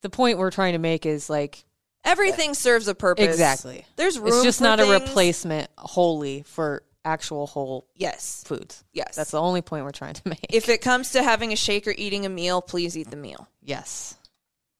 The 0.01 0.09
point 0.09 0.37
we're 0.37 0.51
trying 0.51 0.73
to 0.73 0.79
make 0.79 1.05
is 1.05 1.29
like 1.29 1.65
everything 2.03 2.53
serves 2.53 2.87
a 2.87 2.95
purpose. 2.95 3.25
exactly. 3.25 3.85
There's 3.95 4.19
room. 4.19 4.27
It's 4.33 4.43
just 4.43 4.61
not 4.61 4.79
a 4.79 4.85
replacement 4.85 5.69
wholly 5.77 6.43
for 6.43 6.83
actual 7.03 7.47
whole 7.47 7.87
Yes. 7.95 8.43
foods. 8.45 8.83
Yes. 8.93 9.15
That's 9.15 9.31
the 9.31 9.41
only 9.41 9.61
point 9.61 9.83
we're 9.85 9.91
trying 9.91 10.13
to 10.15 10.21
make. 10.29 10.45
If 10.49 10.69
it 10.69 10.81
comes 10.81 11.11
to 11.11 11.23
having 11.23 11.51
a 11.53 11.55
shake 11.55 11.87
or 11.87 11.93
eating 11.97 12.25
a 12.25 12.29
meal, 12.29 12.61
please 12.61 12.97
eat 12.97 13.09
the 13.09 13.17
meal. 13.17 13.47
yes. 13.61 14.15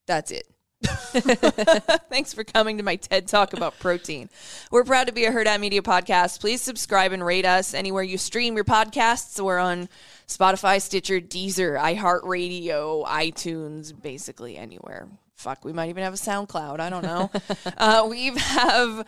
That's 0.08 0.30
it. 0.30 0.48
Thanks 2.10 2.34
for 2.34 2.44
coming 2.44 2.78
to 2.78 2.84
my 2.84 2.96
TED 2.96 3.28
Talk 3.28 3.54
about 3.54 3.80
protein. 3.80 4.30
We're 4.72 4.84
proud 4.84 5.08
to 5.08 5.14
be 5.14 5.26
a 5.26 5.32
Herd 5.32 5.48
At 5.48 5.60
Media 5.60 5.82
podcast. 5.82 6.40
Please 6.40 6.62
subscribe 6.62 7.12
and 7.12 7.26
rate 7.26 7.46
us 7.46 7.74
anywhere 7.74 8.04
you 8.04 8.18
stream 8.18 8.56
your 8.56 8.64
podcasts. 8.64 9.44
We're 9.44 9.60
on 9.60 9.90
Spotify, 10.28 10.82
Stitcher, 10.82 11.20
Deezer, 11.20 11.80
iHeartRadio, 11.80 13.06
iTunes, 13.06 13.94
basically 14.00 14.58
anywhere. 14.58 15.08
Fuck, 15.36 15.66
we 15.66 15.74
might 15.74 15.90
even 15.90 16.04
have 16.04 16.14
a 16.14 16.18
SoundCloud. 16.18 16.80
I 16.80 16.90
don't 16.90 17.04
know. 17.04 17.30
uh, 17.78 18.08
we 18.10 18.28
have 18.38 19.06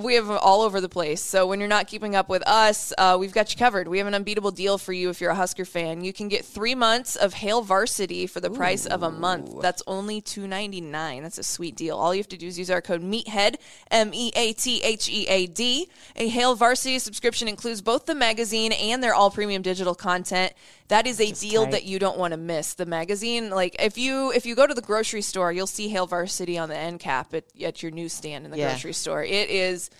we 0.00 0.14
have 0.14 0.30
all 0.30 0.62
over 0.62 0.80
the 0.80 0.88
place. 0.88 1.22
So 1.22 1.46
when 1.46 1.60
you're 1.60 1.68
not 1.68 1.86
keeping 1.86 2.14
up 2.14 2.28
with 2.28 2.42
us, 2.46 2.92
uh, 2.98 3.16
we've 3.18 3.32
got 3.32 3.52
you 3.52 3.58
covered. 3.58 3.88
We 3.88 3.98
have 3.98 4.06
an 4.06 4.14
unbeatable 4.14 4.50
deal 4.50 4.78
for 4.78 4.92
you 4.92 5.10
if 5.10 5.20
you're 5.20 5.30
a 5.30 5.34
Husker 5.34 5.64
fan. 5.64 6.04
You 6.04 6.12
can 6.12 6.28
get 6.28 6.44
three 6.44 6.74
months 6.74 7.16
of 7.16 7.34
Hail 7.34 7.62
Varsity 7.62 8.26
for 8.26 8.40
the 8.40 8.50
price 8.50 8.86
of 8.86 9.02
a 9.02 9.10
month. 9.10 9.62
That's 9.62 9.82
only 9.86 10.20
two 10.20 10.46
ninety 10.46 10.80
nine. 10.80 11.22
That's 11.22 11.38
a 11.38 11.42
sweet 11.42 11.76
deal. 11.76 11.96
All 11.96 12.14
you 12.14 12.20
have 12.20 12.28
to 12.28 12.36
do 12.36 12.46
is 12.46 12.58
use 12.58 12.70
our 12.70 12.80
code 12.80 13.02
Meathead 13.02 13.56
M 13.90 14.10
E 14.12 14.32
A 14.34 14.52
T 14.52 14.80
H 14.82 15.08
E 15.08 15.26
A 15.28 15.46
D. 15.46 15.88
A 16.16 16.28
Hail 16.28 16.54
Varsity 16.54 16.98
subscription 16.98 17.48
includes 17.48 17.80
both 17.80 18.06
the 18.06 18.14
magazine 18.14 18.72
and 18.72 19.02
their 19.02 19.14
all 19.14 19.30
premium 19.30 19.62
digital 19.62 19.94
content. 19.94 20.52
That 20.88 21.06
is 21.06 21.20
a 21.20 21.30
deal 21.32 21.64
tight. 21.64 21.72
that 21.72 21.84
you 21.84 21.98
don't 21.98 22.18
want 22.18 22.32
to 22.32 22.36
miss. 22.38 22.74
The 22.74 22.86
magazine, 22.86 23.50
like 23.50 23.76
if 23.78 23.98
you 23.98 24.32
if 24.32 24.46
you 24.46 24.54
go 24.54 24.66
to 24.66 24.74
the 24.74 24.82
grocery 24.82 25.22
store, 25.22 25.52
you'll 25.52 25.66
see 25.66 25.88
Hail 25.88 26.06
Varsity 26.06 26.56
on 26.58 26.68
the 26.68 26.76
end 26.76 27.00
cap 27.00 27.34
at, 27.34 27.44
at 27.62 27.82
your 27.82 27.92
newsstand 27.92 28.44
in 28.44 28.50
the 28.50 28.58
Yeah. 28.58 28.70
grocery 28.70 28.94
store. 28.94 29.22
It 29.22 29.50
is, 29.50 29.90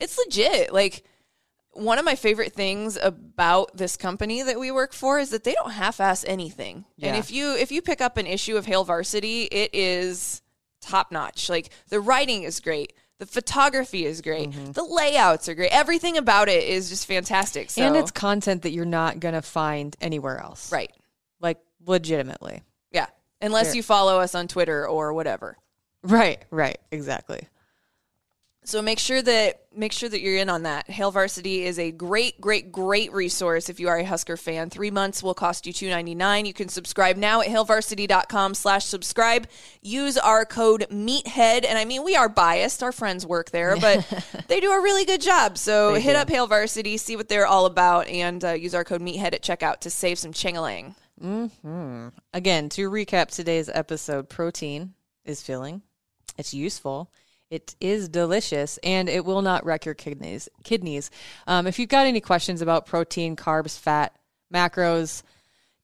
it's 0.00 0.18
legit. 0.18 0.72
Like 0.72 1.04
one 1.72 1.98
of 1.98 2.04
my 2.04 2.14
favorite 2.14 2.52
things 2.52 2.96
about 3.02 3.76
this 3.76 3.96
company 3.96 4.42
that 4.42 4.60
we 4.60 4.70
work 4.70 4.92
for 4.92 5.18
is 5.18 5.30
that 5.30 5.42
they 5.44 5.54
don't 5.54 5.72
half-ass 5.72 6.24
anything. 6.26 6.84
And 7.02 7.16
if 7.16 7.30
you 7.32 7.56
if 7.56 7.72
you 7.72 7.82
pick 7.82 8.00
up 8.00 8.16
an 8.16 8.26
issue 8.26 8.56
of 8.56 8.66
Hail 8.66 8.84
Varsity, 8.84 9.44
it 9.44 9.70
is 9.74 10.42
top 10.80 11.10
notch. 11.10 11.48
Like 11.48 11.70
the 11.88 12.00
writing 12.00 12.42
is 12.42 12.60
great. 12.60 12.92
The 13.18 13.26
photography 13.26 14.04
is 14.06 14.20
great. 14.20 14.50
Mm-hmm. 14.50 14.72
The 14.72 14.82
layouts 14.82 15.48
are 15.48 15.54
great. 15.54 15.70
Everything 15.70 16.16
about 16.16 16.48
it 16.48 16.64
is 16.64 16.88
just 16.88 17.06
fantastic. 17.06 17.70
So, 17.70 17.82
and 17.82 17.96
it's 17.96 18.10
content 18.10 18.62
that 18.62 18.70
you're 18.70 18.84
not 18.84 19.20
going 19.20 19.34
to 19.34 19.42
find 19.42 19.96
anywhere 20.00 20.38
else. 20.38 20.72
right. 20.72 20.90
Like 21.40 21.58
legitimately. 21.86 22.62
Yeah. 22.90 23.06
Unless 23.40 23.66
There- 23.68 23.76
you 23.76 23.82
follow 23.82 24.18
us 24.20 24.34
on 24.34 24.48
Twitter 24.48 24.86
or 24.88 25.12
whatever. 25.12 25.56
Right, 26.02 26.42
right, 26.50 26.78
exactly. 26.90 27.48
So 28.66 28.80
make 28.80 28.98
sure 28.98 29.20
that 29.20 29.60
make 29.76 29.92
sure 29.92 30.08
that 30.08 30.20
you're 30.22 30.38
in 30.38 30.48
on 30.48 30.62
that. 30.62 30.88
Hail 30.88 31.10
Varsity 31.10 31.64
is 31.64 31.78
a 31.78 31.90
great, 31.90 32.40
great, 32.40 32.72
great 32.72 33.12
resource 33.12 33.68
if 33.68 33.78
you 33.78 33.88
are 33.88 33.98
a 33.98 34.04
Husker 34.04 34.36
fan. 34.38 34.70
Three 34.70 34.90
months 34.90 35.22
will 35.22 35.34
cost 35.34 35.66
you 35.66 35.72
two 35.74 35.90
ninety 35.90 36.14
nine. 36.14 36.46
You 36.46 36.54
can 36.54 36.68
subscribe 36.70 37.16
now 37.18 37.42
at 37.42 37.48
hailvarsity.com 37.48 38.54
slash 38.54 38.86
subscribe. 38.86 39.48
Use 39.82 40.16
our 40.16 40.46
code 40.46 40.86
Meathead. 40.90 41.66
And 41.68 41.76
I 41.78 41.84
mean 41.84 42.04
we 42.04 42.16
are 42.16 42.28
biased. 42.30 42.82
Our 42.82 42.92
friends 42.92 43.26
work 43.26 43.50
there, 43.50 43.76
but 43.76 44.06
they 44.48 44.60
do 44.60 44.70
a 44.72 44.80
really 44.82 45.04
good 45.04 45.20
job. 45.20 45.58
So 45.58 45.92
They 45.92 46.00
hit 46.00 46.12
do. 46.14 46.18
up 46.20 46.30
Hail 46.30 46.46
Varsity, 46.46 46.96
see 46.96 47.16
what 47.16 47.28
they're 47.28 47.46
all 47.46 47.66
about, 47.66 48.06
and 48.08 48.42
uh, 48.42 48.52
use 48.52 48.74
our 48.74 48.84
code 48.84 49.02
Meathead 49.02 49.34
at 49.34 49.42
checkout 49.42 49.80
to 49.80 49.90
save 49.90 50.18
some 50.18 50.32
chingalang. 50.32 50.94
Again, 52.32 52.68
to 52.70 52.90
recap 52.90 53.28
today's 53.28 53.68
episode, 53.68 54.28
protein 54.28 54.94
is 55.24 55.42
filling, 55.42 55.82
it's 56.36 56.52
useful, 56.52 57.10
it 57.54 57.76
is 57.80 58.08
delicious, 58.08 58.78
and 58.82 59.08
it 59.08 59.24
will 59.24 59.40
not 59.40 59.64
wreck 59.64 59.84
your 59.84 59.94
kidneys. 59.94 60.48
Kidneys. 60.64 61.08
Um, 61.46 61.68
if 61.68 61.78
you've 61.78 61.88
got 61.88 62.06
any 62.06 62.20
questions 62.20 62.60
about 62.60 62.84
protein, 62.84 63.36
carbs, 63.36 63.78
fat, 63.78 64.16
macros, 64.52 65.22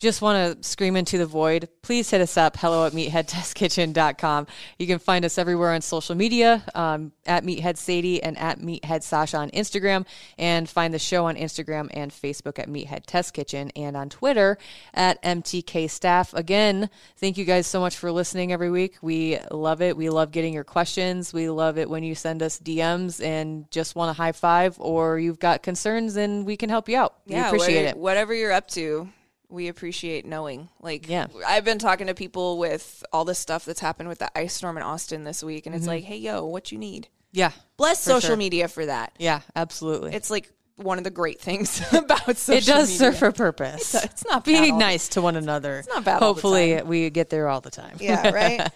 just 0.00 0.22
want 0.22 0.62
to 0.62 0.66
scream 0.66 0.96
into 0.96 1.18
the 1.18 1.26
void, 1.26 1.68
please 1.82 2.08
hit 2.08 2.22
us 2.22 2.38
up, 2.38 2.56
hello 2.56 2.86
at 2.86 2.94
meatheadtestkitchen.com. 2.94 4.46
You 4.78 4.86
can 4.86 4.98
find 4.98 5.26
us 5.26 5.36
everywhere 5.36 5.72
on 5.72 5.82
social 5.82 6.14
media, 6.14 6.64
um, 6.74 7.12
at 7.26 7.44
Meathead 7.44 7.76
Sadie 7.76 8.22
and 8.22 8.38
at 8.38 8.60
Meathead 8.60 9.02
Sasha 9.02 9.36
on 9.36 9.50
Instagram, 9.50 10.06
and 10.38 10.66
find 10.66 10.94
the 10.94 10.98
show 10.98 11.26
on 11.26 11.36
Instagram 11.36 11.88
and 11.92 12.10
Facebook 12.10 12.58
at 12.58 12.66
Meathead 12.66 13.04
Test 13.04 13.34
Kitchen, 13.34 13.70
and 13.76 13.94
on 13.94 14.08
Twitter 14.08 14.56
at 14.94 15.22
MTK 15.22 15.90
Staff. 15.90 16.32
Again, 16.32 16.88
thank 17.18 17.36
you 17.36 17.44
guys 17.44 17.66
so 17.66 17.78
much 17.78 17.98
for 17.98 18.10
listening 18.10 18.52
every 18.52 18.70
week. 18.70 18.96
We 19.02 19.38
love 19.50 19.82
it. 19.82 19.98
We 19.98 20.08
love 20.08 20.30
getting 20.30 20.54
your 20.54 20.64
questions. 20.64 21.34
We 21.34 21.50
love 21.50 21.76
it 21.76 21.90
when 21.90 22.04
you 22.04 22.14
send 22.14 22.42
us 22.42 22.58
DMs 22.58 23.22
and 23.22 23.70
just 23.70 23.94
want 23.94 24.10
a 24.10 24.14
high 24.14 24.32
five, 24.32 24.80
or 24.80 25.18
you've 25.18 25.38
got 25.38 25.62
concerns 25.62 26.16
and 26.16 26.46
we 26.46 26.56
can 26.56 26.70
help 26.70 26.88
you 26.88 26.96
out. 26.96 27.16
We 27.26 27.34
appreciate 27.34 27.76
whatever, 27.76 27.88
it. 27.88 27.96
Whatever 27.98 28.34
you're 28.34 28.52
up 28.52 28.68
to, 28.68 29.10
we 29.50 29.68
appreciate 29.68 30.24
knowing. 30.24 30.68
Like, 30.80 31.08
Yeah. 31.08 31.26
I've 31.46 31.64
been 31.64 31.78
talking 31.78 32.06
to 32.06 32.14
people 32.14 32.58
with 32.58 33.02
all 33.12 33.24
this 33.24 33.38
stuff 33.38 33.64
that's 33.64 33.80
happened 33.80 34.08
with 34.08 34.18
the 34.20 34.30
ice 34.38 34.54
storm 34.54 34.76
in 34.76 34.82
Austin 34.82 35.24
this 35.24 35.42
week, 35.42 35.66
and 35.66 35.74
it's 35.74 35.82
Mm-hmm. 35.82 35.90
like, 35.90 36.04
hey, 36.04 36.16
yo, 36.18 36.44
what 36.46 36.70
you 36.72 36.78
need? 36.78 37.08
Yeah. 37.32 37.52
Bless 37.76 38.00
social 38.00 38.28
sure. 38.30 38.36
media 38.36 38.68
for 38.68 38.86
that. 38.86 39.12
Yeah, 39.18 39.40
absolutely. 39.56 40.14
It's 40.14 40.30
like 40.30 40.50
one 40.76 40.98
of 40.98 41.04
the 41.04 41.10
great 41.10 41.40
things 41.40 41.80
about 41.92 42.36
social 42.36 42.54
media. 42.54 42.58
it 42.58 42.64
does 42.78 42.88
media. 43.00 43.12
serve 43.12 43.22
a 43.22 43.32
purpose. 43.32 43.94
It's- 43.94 44.04
it's 44.12 44.24
not 44.24 44.44
bad 44.44 44.62
Be 44.62 44.70
all- 44.70 44.78
nice 44.78 45.08
to 45.10 45.20
one 45.20 45.36
another. 45.36 45.78
It's 45.80 45.88
not 45.88 46.04
bad 46.04 46.20
Hopefully, 46.22 46.80
we 46.82 47.10
get 47.10 47.28
there 47.30 47.48
all 47.48 47.60
the 47.60 47.70
time. 47.70 47.96
Yeah, 48.00 48.30
right? 48.34 48.68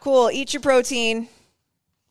cool. 0.00 0.30
Eat 0.30 0.54
your 0.54 0.62
protein, 0.62 1.28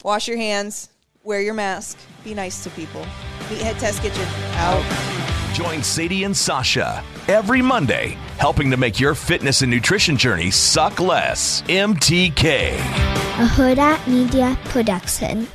wash 0.03 0.27
your 0.27 0.37
hands, 0.37 0.89
wear 1.23 1.41
your 1.41 1.53
mask, 1.55 1.97
be 2.23 2.33
nice 2.33 2.63
to 2.63 2.69
people. 2.71 3.05
Meathead 3.49 3.79
Test 3.79 4.01
Kitchen 4.01 4.27
out. 4.55 5.28
Join 5.53 5.83
Sadie 5.83 6.23
and 6.23 6.35
Sasha 6.35 7.03
every 7.27 7.61
Monday, 7.61 8.17
helping 8.37 8.71
to 8.71 8.77
make 8.77 8.99
your 8.99 9.15
fitness 9.15 9.61
and 9.61 9.71
nutrition 9.71 10.17
journey 10.17 10.51
suck 10.51 10.99
less. 10.99 11.61
MTK. 11.63 12.73
a 12.75 13.45
Hurrdat 13.45 14.05
Media 14.07 14.57
Production. 14.65 15.47